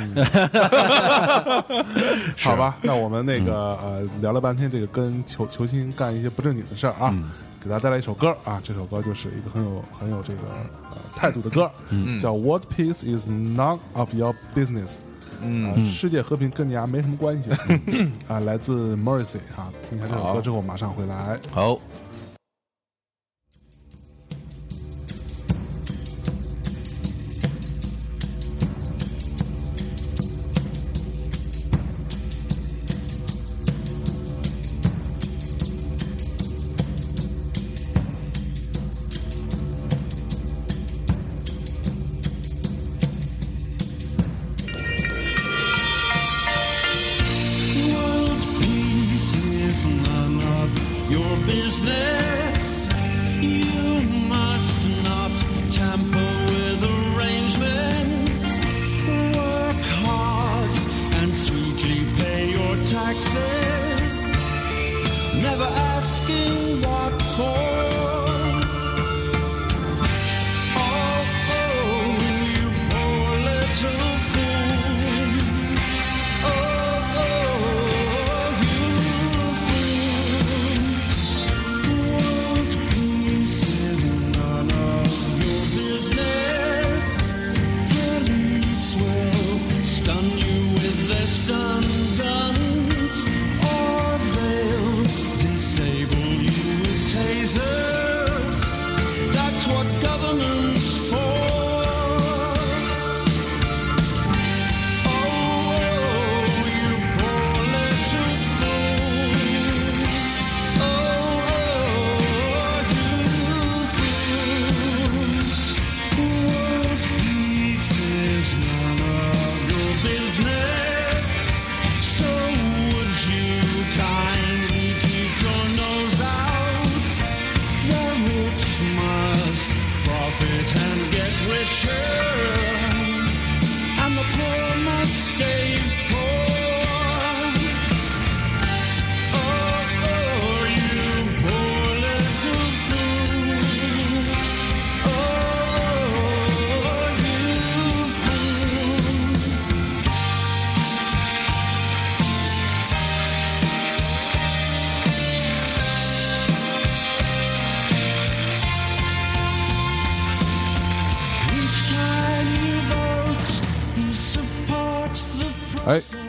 [2.39, 7.15] 好吧，那我们那个呃聊了半天这个跟球球星干一些不正经的事儿啊，
[7.61, 10.41] 给大家带来一首歌啊，这首歌就是一个很有很有这个
[10.91, 11.71] 呃态度的歌，
[12.21, 14.99] 叫 What Peace Is None of Your Business。
[15.43, 17.51] 嗯啊，世界和平跟你啊没什么关系
[18.29, 21.39] 啊，来自 Morrissey 啊，听一下这首歌之后马上回来。
[21.51, 21.79] 好。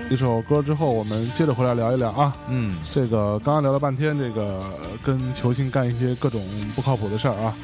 [0.10, 2.36] 一首歌之后，我们接着回来聊一聊啊。
[2.50, 6.44] 嗯，这个刚刚聊了半天，这个呃跟球星干一些各种
[6.76, 7.56] 不靠谱的事儿啊，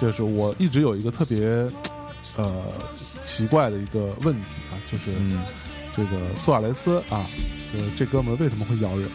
[0.00, 1.40] 就是我一直有一个特别
[2.36, 2.54] 呃
[3.24, 5.42] 奇怪的一个问题啊，就是、嗯
[5.96, 7.26] 这个苏亚雷斯啊，
[7.72, 9.08] 就是这哥们儿为什么会咬人？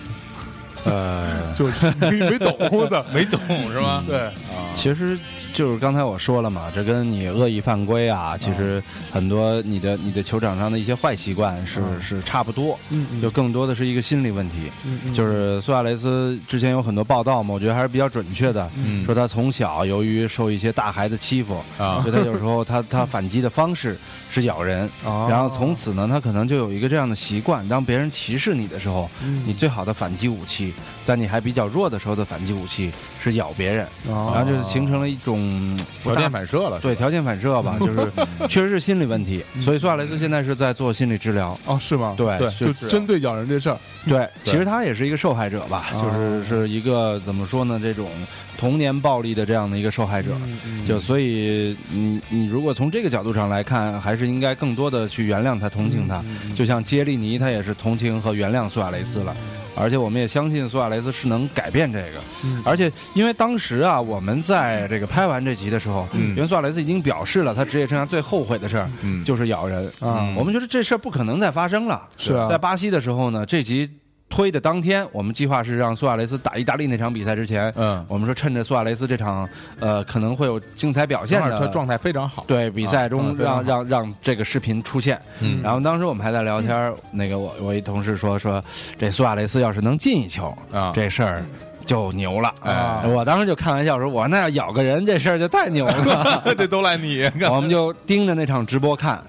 [0.86, 2.58] 呃，就是没没懂
[2.90, 3.40] 的，没懂
[3.72, 4.04] 是吗？
[4.08, 4.30] 对，
[4.74, 5.18] 其实
[5.54, 8.82] 就是刚才我说了嘛，这跟你恶意犯规啊，其实
[9.12, 13.22] 很多你的你的球场上的一些坏习惯是是差不多，嗯嗯。
[13.22, 14.72] 就更多的是一个心理问题。
[14.86, 15.14] 嗯嗯。
[15.14, 19.06] 就是苏亚雷斯之前有很多报道嘛，我觉得还是比较准确的，嗯。
[19.06, 22.02] 说他从小由于受一些大孩子欺负啊。
[22.02, 23.98] 所以他有时候他他反击的方式
[24.34, 25.28] 是咬人，哦。
[25.30, 29.44] 然后从此呢，他可能就有一个这样的习惯，当别人歧视你的时候，嗯。
[29.46, 30.74] 你最好的反击武器，
[31.06, 34.32] 在你还比较弱的时候的反击武器是咬别人，哦。
[34.34, 38.12] 然后就是形成了一种条件反射了，对条件反射吧， 就是
[38.50, 41.58] 确实是心理问题，所以苏亚雷斯现在是在做心理治疗。
[41.66, 42.16] 哦是吗？
[42.18, 43.78] 对对就针对咬人这事儿，
[44.08, 48.10] 对，其实他也是一个受害者吧，哦就是是一个怎么说呢，这种
[48.58, 50.32] 童年暴力的这样的一个受害者。
[50.66, 56.22] 嗯就所以你你如果从这个角度上来看，还是应该更多的去原谅他、同情他。
[56.26, 59.36] 嗯就像杰利尼，他也是同情和原谅苏亚雷斯了。
[59.76, 62.62] 而且我们也相信苏亚雷斯是能改变这个，嗯。
[62.64, 66.36] 而且因为当时啊，我们在这个拍完这集的时候，嗯。
[66.36, 69.24] 因为苏亚雷斯已经表示了他职业生涯最后悔的事儿，嗯。
[69.24, 69.84] 就是咬人。
[70.00, 70.32] 啊。
[70.36, 72.02] 我们觉得这事儿不可能再发生了。
[72.18, 72.46] 是啊。
[72.48, 73.90] 在巴西的时候呢，这集
[74.34, 79.48] 推的当天，我们计划是让苏亚雷斯打意大利那场比赛之前，嗯，我们说趁着苏亚雷斯这场
[79.80, 85.22] 呃可能会有精彩表现的他状态非常好，对比赛中让好让让这个视频出现。
[85.42, 88.60] 嗯然后当时我们还在聊天儿，那个我我一同事说说
[88.98, 91.44] 这苏亚雷斯要是能进一球啊这事儿。
[91.86, 96.42] 就牛了，啊我当时就开玩笑说：“我那要咬个人，这事儿就太牛了。
[96.58, 99.22] 这都赖你，” 我们就盯着那场直播看。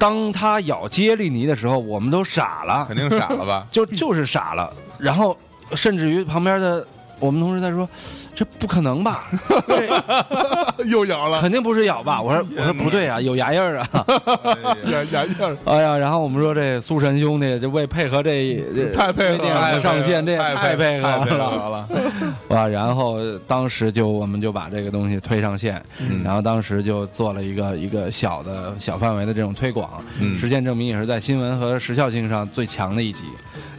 [0.00, 3.66] 当他咬杰利尼的时候，我们都傻了，肯定傻了吧？
[3.70, 4.72] 就就是傻了。
[4.98, 5.36] 然后
[5.74, 6.84] 甚至于旁边的
[7.18, 7.86] 我们同事在说
[8.34, 9.24] ：“这不可能吧？
[9.68, 13.88] 这 又咬了，肯定不是咬吧？”我说：“我说不对啊，有牙印儿啊。”
[14.90, 21.88] 牙牙印儿，哎呀，然后我们说这苏神兄弟就为配合这这太配合了上线，这也太太配合太配合了了，
[22.48, 22.66] 哇！
[22.68, 33.24] 然后当时就我们就把这个东西推上线，嗯然后当时就做了一个一个小的小范围的这种推广，嗯实践证明也是在新闻和时效性上最强的一集。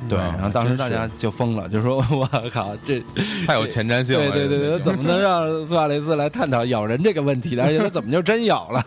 [0.10, 3.02] 对，啊然后当时大家就疯了，就说：“我靠，这
[3.46, 4.32] 太有前瞻性了。
[4.32, 7.64] 对对对对对，怎么能让苏亚雷斯来探讨咬人这个问题呢？
[7.64, 8.84] 而且他怎么就真咬了？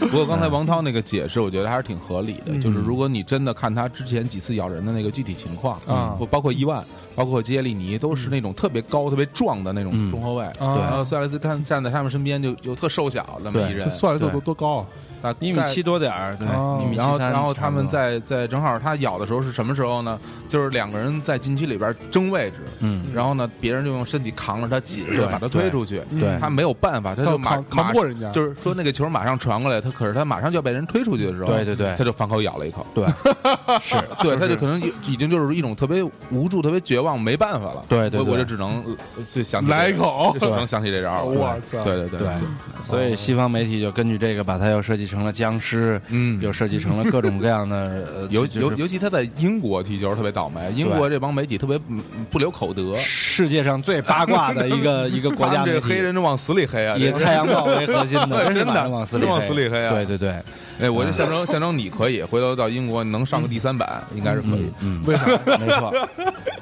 [0.00, 2.58] 不过刚才王涛那个解释，我觉得还是挺合理的。
[2.58, 10.44] 就是如果你真的看他之前几次咬人的那个具体情况啊不包括伊万，包括杰利尼，都是那种特别高、特别壮的那种中后卫。
[10.58, 14.86] 对然后苏亚雷斯看站在他们身边就就特瘦小那么一人这，苏亚雷斯多多高啊？
[15.20, 20.18] 大概一米七多点儿，对，哦一米七然后，三然后他们在在正好他咬的时候是什么时候呢？
[20.48, 33.04] 就是两个人在禁区里边争位置，嗯然后呢，别人就用身体扛着他挤把他推出去，对他没有办法，他就马他扛过人家，就是说那个球马上传过来，他可是他马上就要被人推出去的时候，对对对他就反口咬了一口，对，
[33.80, 38.82] 是对，他就可能已经就是一种特别无助、特别绝望，没办法了，对对对我我就只能
[39.16, 42.28] 呃就想来一口就只能想起这招了， 我操对对对对，
[42.86, 47.76] 所以西方媒体就根据这个，把他又设计成了僵尸，嗯又设计成了各种各样的，
[48.14, 52.00] 呃尤尤尤其他在英国踢球特别倒霉，英国这帮媒体特别嗯
[52.30, 60.34] 不留口德，世界上最八卦的一个一个国家 这黑人就往死里黑啊，以太阳报为核心的， 真的往死里往死里黑啊对对对。
[60.80, 64.72] 哎，我就象征象征你可以回头到英国能上个第三版，应该是可以。
[64.80, 65.26] 嗯，为啥？
[65.58, 65.92] 没错，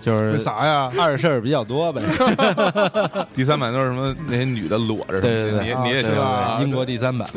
[0.01, 0.91] 就是为啥呀？
[0.99, 2.03] 二事儿比较多呗。
[3.33, 7.29] 第三版都是什么那些女的裸着对对对你也你也对行啊，英国第三版，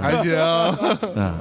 [0.00, 0.32] 还行。
[1.16, 1.38] 嗯，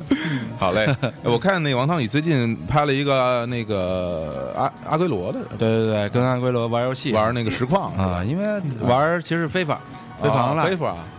[0.59, 0.87] 好嘞，
[1.23, 7.11] 我看那个王涛，你最近拍了一个那个阿阿圭罗的，对对对，跟阿圭罗玩游戏。
[7.13, 7.93] 玩那个实况。
[7.95, 9.79] 啊，因为玩其实是非法，
[10.21, 10.63] 非法 online，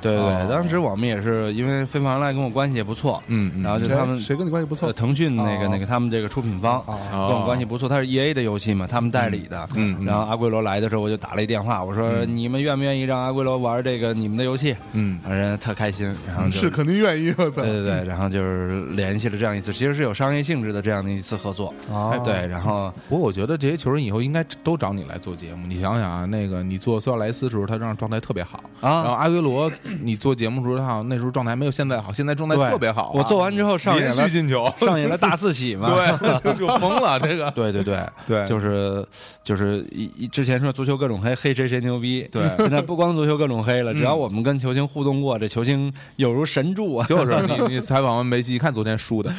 [0.01, 4.93] 对对哦对，当时我们也是因为飞盘 online 跟我关系也不错，嗯，嗯然后就他们谁谁跟你关系不错呃？
[4.93, 9.69] 腾讯那个哦那个他们这个出品方啊跟我关系不错，他是 E A 的游戏嘛，他们代理的。
[9.75, 14.77] 嗯嗯然后阿圭罗来的时候，我就打了一电话，我说你们愿不愿意让阿圭罗玩这个你们的游戏？
[14.93, 17.63] 嗯让人特开心，然后就是肯定愿意，我操！
[17.63, 21.73] 对对对，然后就是联系了这样一次，其实是有商业性质的这样的一次合作。
[21.93, 25.67] 啊，对，然后不过我觉得这些球员以后应该都找你来做节目。
[25.67, 28.63] 你想想啊，那个你做苏亚雷斯的时候，他这样状态特别好。
[29.03, 29.71] 然后啊，阿圭罗，
[30.03, 33.11] 你做节目的时候，他好像那时候状态没有现在好，现在状态特别好啊。
[33.15, 35.89] 我做完之后上续了进球， 上演了大四喜嘛。
[35.89, 37.19] 对， 就疯了。
[37.21, 39.07] 这个 对对对对就是
[39.45, 42.29] 就是一一之前说足球各种黑，黑谁谁牛逼。
[42.31, 47.07] 对现在不光足球各种黑了，嗯只要我们跟球星互动过，这球星有如神助啊！
[47.07, 49.31] 就是你你采访完梅西，一看昨天输的，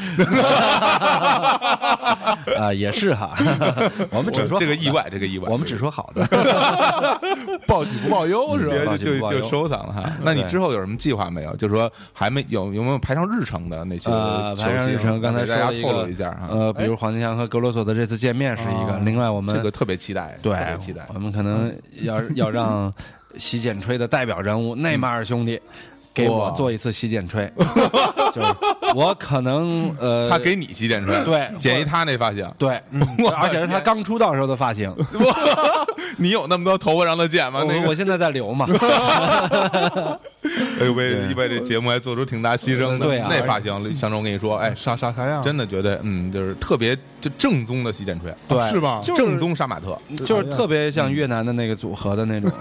[2.58, 3.34] 啊，也是哈，
[4.12, 6.24] 我们只说这个意，外，这个意外，我们只说好的。
[7.68, 8.96] 报喜不报忧是吧？
[8.96, 10.12] 别就就收藏了哈。
[10.24, 11.56] 那你之后有什么计划没有？
[11.56, 14.10] 就是说还没有有没有排上日程的那些
[14.58, 16.48] 排上日程，刚才给大家透露一下哈。
[16.50, 21.08] 呃，比如黄金祥和格罗索的这次见面是一个，啊另外我们这个特别期待，对特别期待。
[21.14, 21.72] 我们可能
[22.02, 22.92] 要要让
[23.38, 25.60] 洗剪吹的代表人物内马尔兄弟
[26.14, 27.52] 给我做一次洗剪吹，
[28.34, 28.48] 就是
[28.96, 32.50] 我可能呃，他给你洗剪吹，对剪一他那发型。
[32.58, 32.80] 对，
[33.38, 34.88] 而且是他刚出道时候的发型，
[36.18, 37.64] 你有那么多头发让他剪吗？
[37.68, 37.82] 那个。
[37.82, 38.68] 我我现在在留嘛，
[40.80, 43.00] 哎呦喂，你为这节目还做出挺大牺牲的。
[43.00, 45.42] 对啊那发型，象征我跟你说，哎，啥啥啥样？
[45.42, 49.00] 真的觉得嗯，就是特别就正宗的洗剪吹，对，是吧？
[49.16, 49.98] 正宗杀马特。
[50.26, 52.52] 就是特别像越南的那个组合的那种，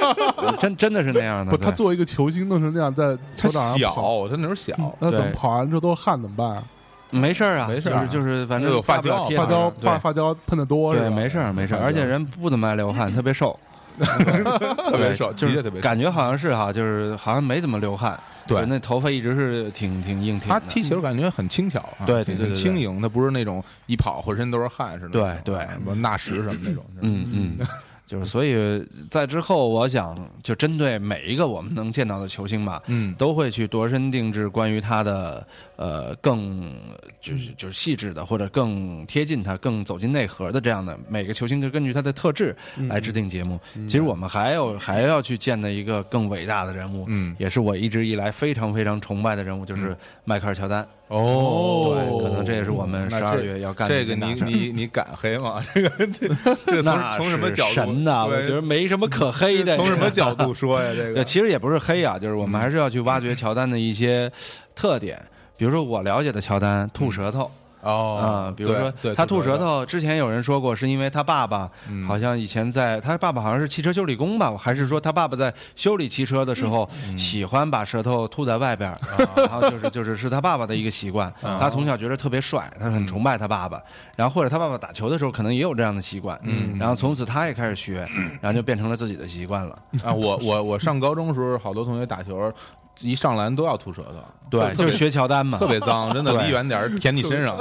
[0.60, 1.50] 真真的是那样的。
[1.50, 1.76] 不，他对。
[1.76, 6.62] 作为一个球星弄成那样，在他球场上跑，小，他那时候小，那怎么跑完之后都是汗怎么办啊？
[7.08, 8.06] 没事儿啊，没事儿啊。
[8.10, 13.58] 就是就是反正有发胶发胶发发胶喷的多是对，没事儿没事儿，而且人不怎么爱流汗， 特别瘦，
[13.98, 15.82] 特别瘦，就是的确特别瘦。
[15.82, 20.58] 感觉好像是哈，就是好像没怎么流汗，对那头发一直是挺挺硬挺的。
[20.58, 25.10] 他踢球感觉很轻巧对对对对轻盈，他不是那种一跑浑身都是汗似的。
[25.10, 26.84] 对对什么纳什什么那种。
[27.00, 27.66] 嗯嗯，
[28.10, 35.46] 就是所以在之后，我想就针对每一个我们能见到的球星吧，嗯，都会去度身定制关于他的
[35.76, 36.74] 呃更
[37.20, 42.56] 就是就是细致的或者更贴近他、更走进内核的这样的每个球星，就根据他的特质
[42.88, 43.60] 来制定节目。
[43.86, 50.84] 其实我们还有还要去见的一个更伟大的人物，嗯也是我一直以来非常非常崇拜的人物，就是迈克尔乔丹。
[51.10, 54.14] 哦对，可能这也是我们十二月要干的这个。
[54.14, 55.60] 你你你敢黑吗？
[55.74, 56.28] 这个这
[56.66, 57.74] 这个 从从什么角度？
[57.74, 58.24] 神呐？
[58.26, 59.76] 我觉得没什么可黑的。
[59.76, 60.90] 从什么角度说呀？
[60.94, 64.30] 这 对，个其实也不是黑啊，就是我们还是要去挖掘乔丹的一些
[64.74, 65.20] 特点。
[65.56, 67.50] 比如说我了解的乔丹吐舌头
[67.82, 72.06] 哦啊，比如说他吐舌头，之前有人说过是因为他爸爸嗯。
[72.06, 77.16] 好像以前在他爸爸好像是汽车修理工吧，还是说他爸爸在修理汽车的时候嗯。
[77.16, 78.94] 喜欢把舌头吐在外边
[79.36, 81.32] 然后就是就是是他爸爸的一个习惯。
[81.40, 83.80] 他从小觉得特别帅，他很崇拜他爸爸，
[84.16, 86.76] 然后或者他爸爸打球的时候可能也有这样的习惯，嗯。
[86.78, 88.06] 然后从此他也开始学，
[88.40, 89.78] 然后就变成了自己的习惯了。
[90.04, 92.52] 啊，我我我上高中的时候，好多同学打球
[93.00, 97.56] 一上篮都要吐舌头，对，就是学乔丹嘛，特别脏，真的离远点儿 舔你身上，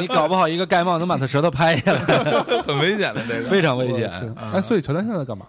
[0.00, 2.00] 你搞不好一个盖帽能把他舌头拍下来，
[2.66, 3.48] 很危险的这个。
[3.50, 4.10] 非常危险。
[4.52, 5.46] 哎，所以乔丹现在干嘛？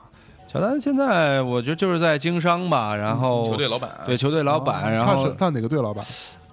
[0.52, 6.06] 乔丹现在我觉得就是在经商吧，然后球队老板对球队老板，然后他是他哪个队老板？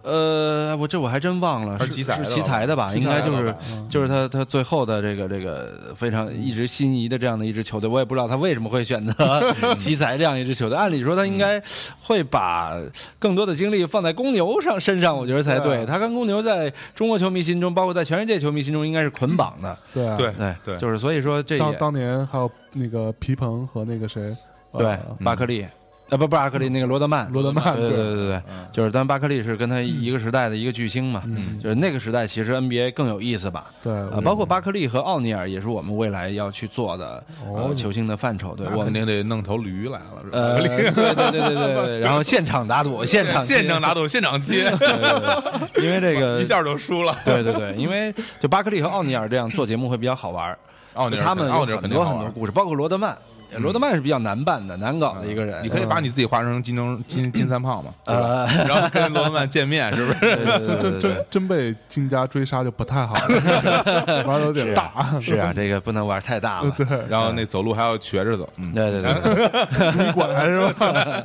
[0.03, 2.95] 呃，我这我还真忘了，是奇才的是奇才的吧？
[2.95, 3.55] 应该就是
[3.89, 9.15] 就是他他最后的这个这个非常一直心仪的这样的一支球队，我也不知道他为什么会选择
[9.77, 10.79] 奇才这样一支球队。
[10.79, 11.63] 按理说他应该
[12.03, 12.81] 会把
[13.19, 15.85] 更多的精力放在公牛上身上，我觉得才对。
[15.85, 19.75] 他跟公牛在中国球迷心中，包括在全世界球迷心中，应该是捆绑的。
[19.93, 24.35] 对啊，对对对就是所以说这当当年还有那个皮蓬和那个谁，
[24.73, 25.67] 对呃巴克利。
[26.11, 28.43] 啊不不，巴克利那个罗德曼，罗德曼对对对对。
[28.73, 31.59] 就是但巴克利是跟他一个时代的一个巨星嘛，嗯。
[31.63, 40.39] 就是那个时代其实 NBA 更有意思吧，对，啊，包括巴克利和奥尼尔也是我们未来要去做的呃球星的范畴，对我肯定得弄头驴来了，是吧？
[40.39, 47.17] 呃，对对对对然后现场打赌，现场现场打赌，现场接，对对对，因为这个 一下就输了。
[47.25, 50.57] 对对对，因为就巴克利和奥尼尔这样做节目会比较好玩，
[50.95, 53.17] 奥尼尔他们有奥尼尔很多很多故事，包括罗德曼。
[53.59, 55.63] 罗德曼是比较难办的、难搞的一个人。
[55.65, 58.21] 你可以把你自己化成金钟金金三胖嘛，对吧？
[58.23, 60.21] 呃，然后跟罗德曼见面，是不是？
[60.21, 63.15] 对对对真真对对真真被金家追杀就不太好。
[63.15, 66.71] 了， 玩的有点是大啊，，是啊，这个不能玩太大了。
[66.77, 71.25] 对，然后那走路还要瘸着走，嗯，对对对，主管是吧？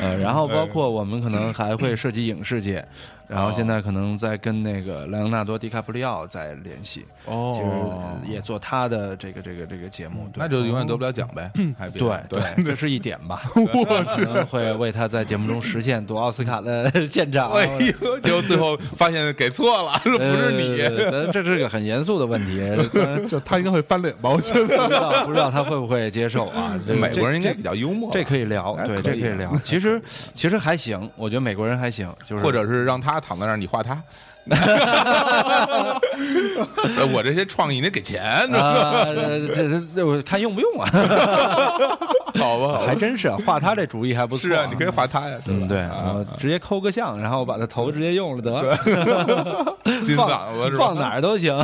[0.00, 2.84] 呃，然后包括我们可能还会涉及影视界，
[3.28, 7.52] 然后现在可能在跟那个莱昂纳多·迪卡普里奥在联系，哦。
[7.56, 10.38] 就是也做他的这个这个这个节目，对。
[10.38, 13.42] 那就永远得不了奖呗，还别对对，对，这是一点吧。
[13.56, 17.50] 我可能会为他在节目中实现夺奥斯卡的 现场。
[17.52, 17.66] 哎
[18.00, 22.60] 呦，结果最后发现给错了，说不是你，呃这是个很严肃的问题，
[23.28, 24.30] 就他应该会翻脸吧？
[24.30, 26.78] 我觉得不知道不知道他会不会接受啊？
[26.86, 29.52] 这美国人应该比较幽默，这可以聊，对，这可以聊。
[29.64, 30.00] 其实
[30.34, 34.00] 其实还行，我觉得美国人还行，就是或者是让他躺在那儿，你画他。
[34.50, 36.00] 呃
[37.12, 38.22] 我这些创意得给钱，
[38.54, 40.88] 啊，这这这我看用不用啊？
[42.38, 42.80] 好吧？
[42.86, 44.48] 还真是啊画他这主意还不错。
[44.48, 45.64] 是啊，你可以画他呀，对吧？
[45.64, 48.76] 嗯，对，啊然后直接抠个像，然后把他头直接用了得，
[50.02, 50.86] 金放嗓子是吧？
[50.86, 51.56] 放哪儿都行。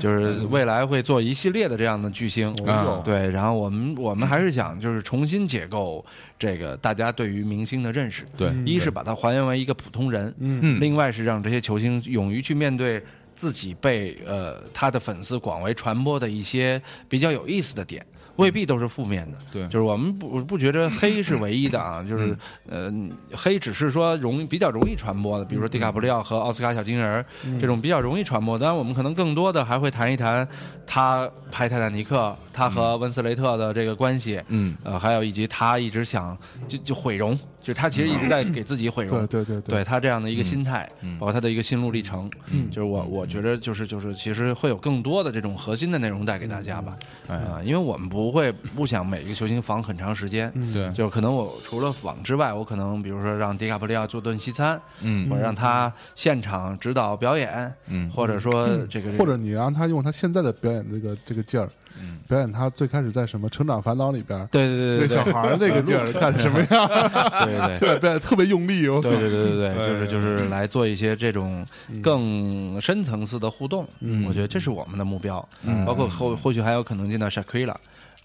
[0.00, 6.04] 就是未来会做一系列的这样的巨星啊对，然后我们我们还是想就是重新解构
[6.38, 13.02] 这个大家对于明星的认识，对一是把它还原为一个普通人，嗯另外是让这些球星勇于去面对。
[13.38, 18.02] 自己被呃他的粉丝广为传播的一些比较有意思的点，
[18.36, 19.36] 未必都是负面的。
[19.52, 22.34] 对就是我们不不觉得黑是唯一的啊，就是
[22.66, 22.90] 呃
[23.32, 27.26] 黑只是说容易比较容易传播的，比如说迪卡普里奥和奥斯卡小金人儿
[27.60, 28.58] 这种比较容易传播。
[28.58, 30.48] 当然，我们可能更多的还会谈一谈
[30.86, 32.16] 他拍《泰坦尼克》，
[32.56, 34.74] 他和温斯雷特的这个关系，嗯。
[34.82, 36.36] 呃，还有以及他一直想
[36.66, 39.26] 就就毁容，就是他其实一直在给自己毁容。
[39.26, 39.84] 对对对对。
[39.84, 41.18] 他这样的一个心态，嗯。
[41.18, 46.96] 包括他的一个心路历程，嗯，就是我我觉得就是就是其实会有更多的这种核心的内容带给大家吧，
[47.28, 47.36] 哎。
[47.36, 50.90] 啊，因为我们不会不想每一个球星访很长时间，对。
[50.92, 55.28] 就可能我除了访之外，我可能比如说让迪卡普利奥做顿西餐，嗯。
[55.28, 58.08] 或者让他现场指导表演，嗯。
[58.10, 61.68] 或者说这个或者你让他用他现在的表演这个这个劲儿，
[62.00, 62.18] 嗯。
[62.28, 66.88] 表演他最开始在什么《成长烦恼》里边对对对对那小孩那个劲儿干什么样？
[67.46, 67.74] 对对对。
[67.78, 71.64] 现在表演特别用力，我靠对对对对对， 就是哎就是来做一些这种
[72.02, 73.86] 更深层次的互动，
[74.28, 75.46] 我觉得这是我们的目标，
[75.86, 77.74] 包括后后续还有可能见到 Shakira。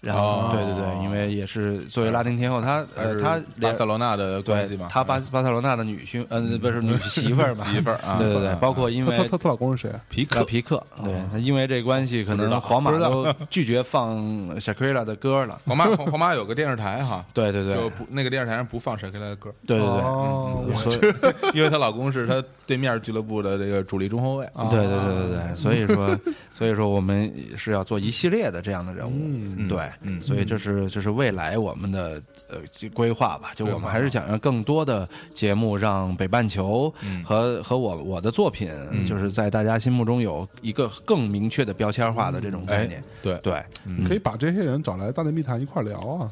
[0.02, 7.64] 然后哦，对对对，因为也是作为拉丁天后，她呃，她巴塞罗那的关系嘛，，她巴巴塞罗那的女婿，嗯，不是女媳妇儿吧？
[7.64, 8.16] 媳妇儿啊。
[8.18, 10.00] 对对对，包括因为她她她老公是谁啊？
[10.10, 10.40] 皮克。
[10.40, 14.18] 叫皮克，对，她因为这关系，可能皇马都拒绝放
[14.58, 15.60] Shakira 的歌了。
[15.66, 17.76] 皇马皇皇马有个电视台哈， 对对对。
[17.76, 24.50] 就不那个电视台上不放 Shakira 的歌，对对对，哦，嗯 因为她老公是她对面俱乐部的这个主力中后卫。
[24.68, 26.18] 对对对对对，所以说
[26.50, 29.68] 所以说我们是要做一系列的这样的人物，嗯。
[29.68, 30.20] 对，嗯。
[30.20, 32.58] 所以这是这是未来我们的呃
[32.94, 37.22] 规划吧，就我们还是想让更多的节目让北半球嗯。
[37.22, 38.70] 和和我我的作品，
[39.06, 46.30] 就是在大家心目中有一个更明确的标签化的这种概念，对，对，你可以把这些人找来大内密谈一块儿聊啊！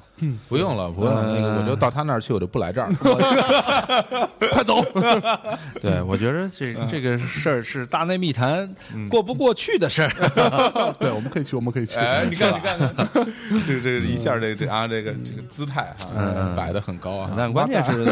[0.48, 2.88] 不用了，不用了，那个我就到他那儿去，我就不来这儿。
[4.52, 4.82] 快走！
[5.80, 8.68] 对，我觉得这这个事儿是大内密谈
[9.08, 10.92] 过不过去的事儿。
[10.98, 11.98] 对，我们可以去，我们可以去。
[11.98, 13.32] 哎，你看，你看，看，
[13.66, 17.30] 这这一下，这这啊，这个这个姿态哈，摆的很高啊。
[17.36, 18.04] 但关键是，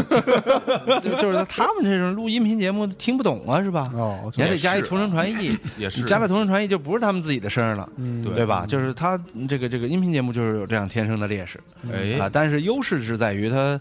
[1.02, 3.88] 就就是他们这种录音频节目听不懂啊，是吧？
[3.94, 8.64] 哦你还得加一同声传译，也是你加了同声传译就不是他们自己的声了，对对吧？
[8.66, 9.18] 就是他
[9.48, 11.60] 这个这个音频节目就是有这样天生的劣势
[11.92, 13.80] 哎啊，但是优势是在于它，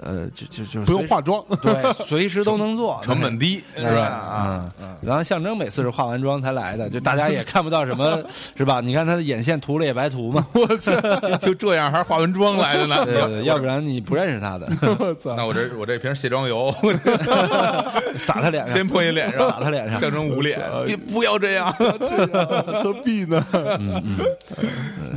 [0.00, 4.00] 呃，就就就不用化妆，对，随时都能做， 成本低是是吧？
[4.00, 4.06] 吧？
[4.06, 4.72] 啊，
[5.02, 8.22] 然后象征每次是化完妆才来的，就大家也看不到什么，
[8.56, 8.80] 是吧？
[8.80, 10.46] 你看他的眼线涂了也白涂嘛，
[10.80, 13.04] 就就这样，还是化完妆来的呢。
[13.04, 14.68] 对对对，要不然你不认识他的，
[15.00, 15.34] 我操！
[15.36, 16.72] 那我这我这瓶卸妆油，
[18.18, 21.72] 撒他脸上，先泼你脸上，撒他脸上，象征捂脸，别不要这样。
[21.72, 23.44] 何必呢？
[23.52, 24.16] 嗯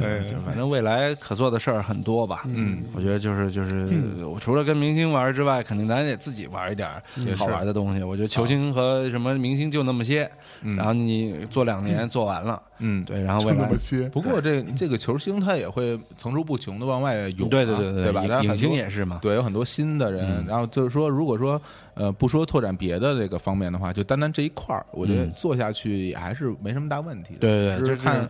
[0.03, 2.41] 哎反正未来可做的事儿很多吧。
[2.45, 3.87] 嗯，我觉得就是就是，
[4.25, 7.01] 我除了跟明星玩之外，肯定咱也自己玩一点儿
[7.35, 8.03] 好玩的东西。
[8.03, 10.29] 我觉得球星和什么明星就那么些，
[10.61, 18.23] 然后你做两年做完了，嗯，对，然后未来就那么些，不过这这个球星他也会层出不穷的往外涌啊，对对对对吧？
[18.27, 21.61] 他很多影影星也是嘛，对，有很多新的人，然后就是说，如果说
[21.93, 27.39] 呃不说拓展别的这个方面的话，就单单这一块儿，我觉得做下去也还是没什么大问题的。
[27.39, 28.29] 对对对就是看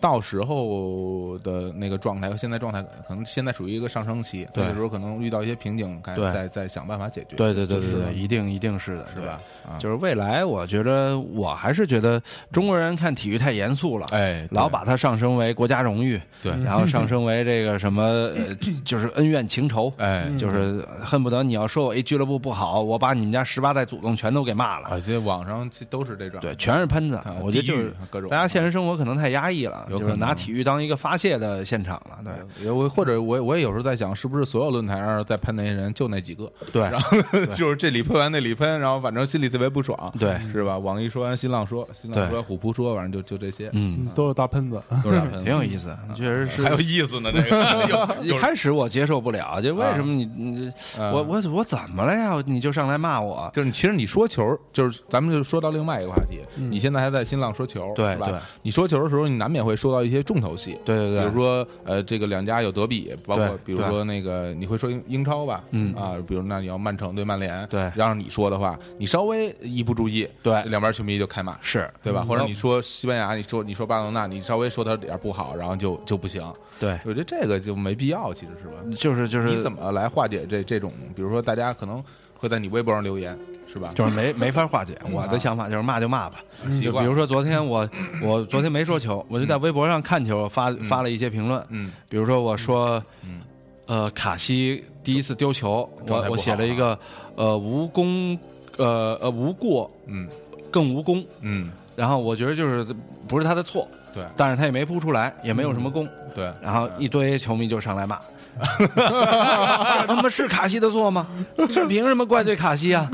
[0.00, 4.64] 到时候的那个状态和现在状态，可能现在属于一个上升期，对。
[4.64, 6.30] 有时候可能遇到一些瓶颈，该对。
[6.30, 7.36] 再再想办法解决。
[7.36, 9.40] 对对对就是对对，一定一定是的，是吧？
[9.66, 12.22] 啊，就是未来，我觉得我还是觉得
[12.52, 27.36] 中国人看体育太严肃了，哎，老把它上升为国家荣誉，对，然后上升为这个什么，呃就就是恩怨情仇，哎，就是恨不得你要说我一俱乐部不好，我把你们家十八代祖宗全都给骂了，啊，这网上都是这种，对，全是喷子啊。
[27.42, 32.18] 我觉得就是各种大家现实生活可能太压抑了，有可能就是拿体育当一个发泄的现场了，
[32.58, 37.16] 对我或者我我也有时候在想，是不是所有论坛上在喷那些人就那几个，对然后
[37.56, 40.76] 就是这里喷完那里喷，然后反正心里特别不爽，对，是吧？
[40.78, 44.80] 网易说完新浪说，新浪对说虎扑说，反正就就这些，嗯，嗯都是大喷子。
[45.04, 50.68] 都是大喷子 挺有意思，确实是还有意思呢，这个 一开始我接受不了，就为什么你你
[50.98, 52.42] 啊我我我怎么了呀？
[52.46, 53.50] 你就上来骂我？
[53.54, 58.40] 就是你其实你说球，就是咱们就说到另外一个话题，你现在还在新浪说球，对吧？
[58.62, 72.22] 你说球的时候，你难免会说到一些重头戏，对对对，比如说呃，这个两家有德比，包括比如说那个你会说英英超吧，嗯啊，比如那你要曼城对曼联，对让你说的话，你稍微一不注意，对两边球迷就开骂，是对吧？
[72.24, 76.42] 嗯或者你说西班牙，你说你说巴塞罗那，你稍微说他点不好，然后就就不行，
[76.80, 78.74] 对，我觉得这个就没必要，其实是吧？
[78.98, 80.92] 就是就是你怎么来化解这这种？
[81.14, 82.02] 比如说大家可能
[82.34, 83.38] 会在你微博上留言，
[83.72, 83.92] 是吧？
[83.94, 84.98] 就是没没法化解。
[85.12, 86.40] 我的想法就是骂就骂吧，
[86.82, 87.88] 就比如说昨天我
[88.22, 91.92] 我昨天没说球，我就在微博上看球，发发了一些评论，嗯。
[92.08, 93.40] 比如说我说嗯，
[93.86, 96.98] 呃，卡西第一次丢球，我我写了一个
[97.36, 98.38] 呃无功
[98.76, 100.28] 呃呃无过嗯。
[100.70, 102.86] 更无功，嗯，然后我觉得就是
[103.26, 104.22] 不是他的错，对。
[104.36, 108.20] 但是他也没扑出来，也没有什么功，对，然后一堆球迷就上来骂。
[108.58, 111.26] 这 他妈是卡西的错吗？
[111.72, 113.08] 这凭什么怪罪卡西啊？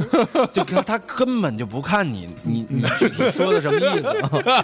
[0.53, 4.05] 就他他根本就不看你你你具体说的什么意思。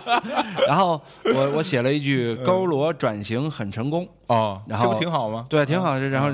[0.66, 5.47] 然后我我写了一句高罗转型很成功，哦，然后这不挺好吗？
[5.49, 5.99] 对，挺好。
[5.99, 6.31] 然后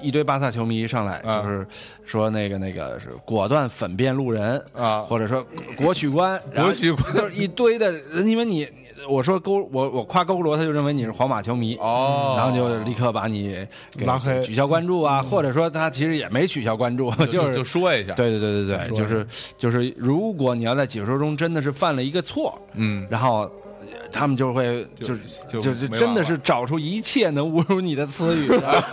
[0.00, 1.66] 一堆巴萨球迷一上来啊就是
[2.04, 5.44] 说那个那个是果断粉辨路人，啊，或者说
[5.76, 7.92] 国曲观，然后国曲观就是一堆的，
[8.24, 8.68] 因为你
[9.08, 11.76] 我说勾我我夸勾罗，他就认为你是皇马球迷。
[11.76, 13.54] 哦，然后就立刻把你
[13.96, 19.26] 给拉黑取消关注啊，或者说他其实也没取消关注， 就是就说一下，，对对对对对，就是
[19.58, 23.50] 就是，如果你要在解说中真的是犯了一个错，嗯，然后呃
[24.14, 28.46] 他们就会就就是就就真的是找出一切能侮辱你的词语，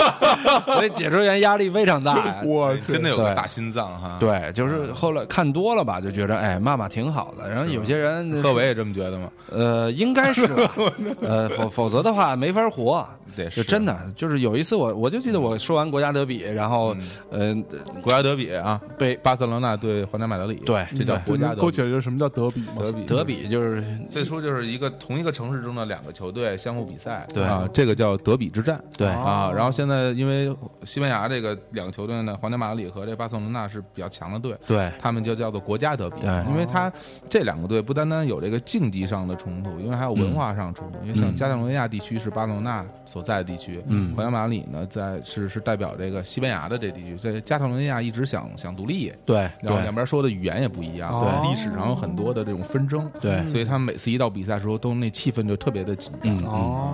[0.65, 2.41] 所以解说员压力非常大呀。
[2.43, 7.47] 我真的有个大心脏哈。，对，就是后来看多了吧，就觉得哎，骂骂挺好的。
[7.49, 9.30] 然后有些人贺伟也这么觉得吗？
[9.51, 10.74] 呃，应该是吧，
[11.22, 13.07] 呃，否否则的话没法活。
[13.34, 16.93] 对是真的，就是有一次我我就记得我说完国家德比，然后
[17.30, 21.61] 嗯呃国家德比啊，被巴塞罗那对皇家马德里，对这叫国家德比。
[21.61, 22.82] 勾起来就是什么叫德比嘛？
[22.82, 29.51] 德比，德比就是最初就是一个同一个城市中的两个球队相互比赛，对啊，这个叫德比之战，对啊。
[29.53, 30.55] 然后现在因为
[30.86, 36.89] 西班牙这个两个球队呢，皇家马德里和这巴塞罗那是比较强的队，对他们就叫做国家德比，对因为他
[37.30, 40.99] 这两个队不单单有这个竞技上的冲突，因为还有文化上冲突。
[41.01, 56.34] 因为像嗯加泰罗尼亚地区是巴塞罗那所在的地区，嗯皇家马德里呢在是是代表这个西班牙的这地区，在加泰罗尼亚一直想想独立，对然后两边说的语言也不一样，对历史上有很多的这种纷争，对所以他们每次一到比赛的时候，都那气氛就特别的紧张。
[56.34, 56.93] 嗯嗯，哦，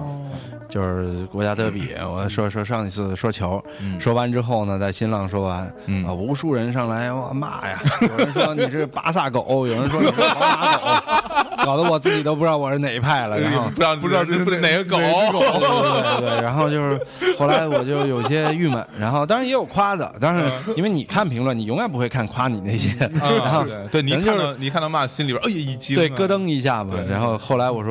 [0.69, 1.89] 就是国家德比。
[2.01, 13.39] 我说说上一次说球，嗯说完之后呢，在新浪说完，嗯啊，无数人上来哇骂呀，有人说你是巴萨狗，有人说你是皇马狗，搞得我自己都不知道我是哪一派了。
[13.39, 16.99] 然后不知道不知道这是不哪个狗，对对对，然后就是
[17.37, 22.89] 后来我就有些郁闷，然后当然也有夸的，但是因为你看评论，你永远不会看夸你那些，
[23.19, 26.95] 然后啊，对对，你看到你看到骂，心里边哎呀一惊啊，对咯噔一下嘛。
[27.09, 27.86] 然后后来我说，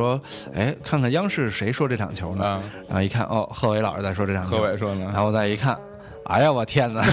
[0.55, 2.45] 哎，看看央视谁说这场球呢？
[2.45, 2.63] 啊。
[2.89, 5.77] 然后一看，哦，贺伟老师在说这场球，贺伟说呢然后我再一看。
[6.25, 7.05] 哎呀，我天哪！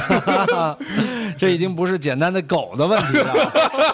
[1.37, 3.33] 这已经不是简单的狗的问题了，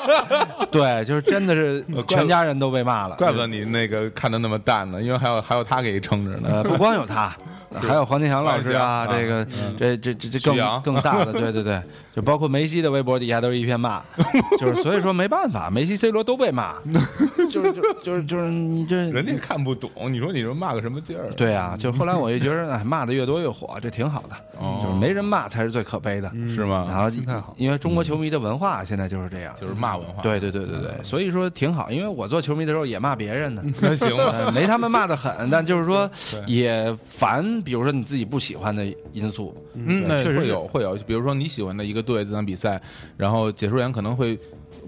[0.71, 3.17] 对，就是真的是全家人都被骂了。
[3.17, 6.49] 怪不得你那个看的那么淡呢，因为还有还有他给撑着呢。
[6.49, 7.35] 呃，不光有他，
[7.81, 11.81] 还有黄健翔老师啊，这个嗯这这这这更更大的，对对对，
[12.19, 14.01] 就包括梅西的微博底下都是一片骂，
[14.59, 16.75] 就是所以说没办法，梅西、C 罗都被骂，
[17.49, 21.31] 就是就就是就是你这 人家看不懂，你说你这骂个什么劲儿？
[21.37, 26.29] 对啊，就后来我就觉得，哎，骂的越多越火，这挺好的，哦就是没人骂才是最可悲的。
[26.53, 26.87] 是吗？
[26.89, 30.21] 然后心态好因为中国球迷的文化现在就是这样，就是骂文化。
[30.21, 33.63] 对对对对对，所以说挺好，因为我做球迷的时候也骂别人呢。
[33.81, 34.09] 那行
[34.53, 36.09] 没他们骂的狠，但就是说
[36.45, 42.81] 也烦，比如说你自己不喜欢的因素，嗯，那确实有会有，比如说你喜欢的一个队这场比赛，
[43.17, 44.37] 然后解说员可能会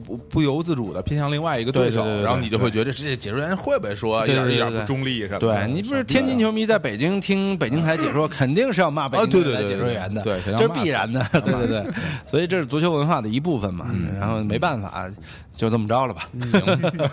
[0.05, 5.67] 不不由自主的偏向另外一个手，对对对对然后你就会觉得这解说员会不会说一对对对对点一点不中立什么的？
[5.67, 11.85] 对你不是天津球迷在北京听北京台解说， 肯定是要骂北啊京台对对对对解说员的，对这是必然的，对对对，
[12.25, 13.85] 所以这是足球文化的一部分嘛。
[14.19, 15.09] 然后没办法，
[15.55, 16.29] 就这么着了吧。
[16.45, 16.61] 行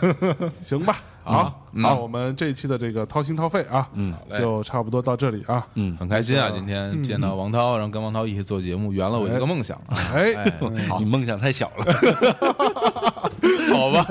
[0.60, 0.98] 行吧，
[1.28, 5.66] 好，那，我们这一期的这个掏心掏肺啊，嗯，就差不多到这里啊。
[5.74, 6.50] 嗯，很开心啊！
[6.55, 9.80] 今天见到王涛，然后跟王涛一起做节目，圆了我一个梦想。
[9.88, 10.50] 哎，
[10.98, 11.84] 你梦想太小了。
[13.70, 14.05] 好吧，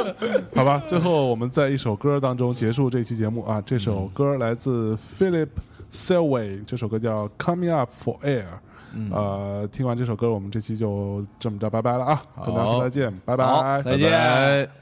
[0.56, 3.62] 好吧，最后我们在一首歌当中结束这期节目啊。
[3.64, 5.48] 这首歌来自 Philip
[5.92, 8.44] Selway，这首歌叫《Coming Up for Air》。
[9.10, 12.22] 呃，听完这首歌，我们这期就这么着，拜拜了啊！
[12.44, 14.81] 跟大家说再见，拜拜，再见拜拜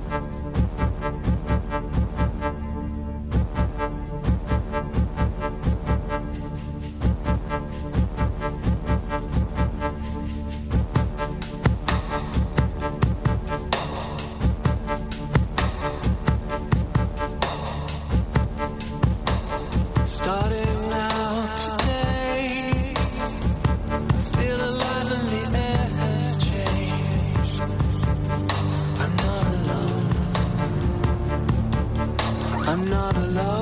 [32.91, 33.60] not alone.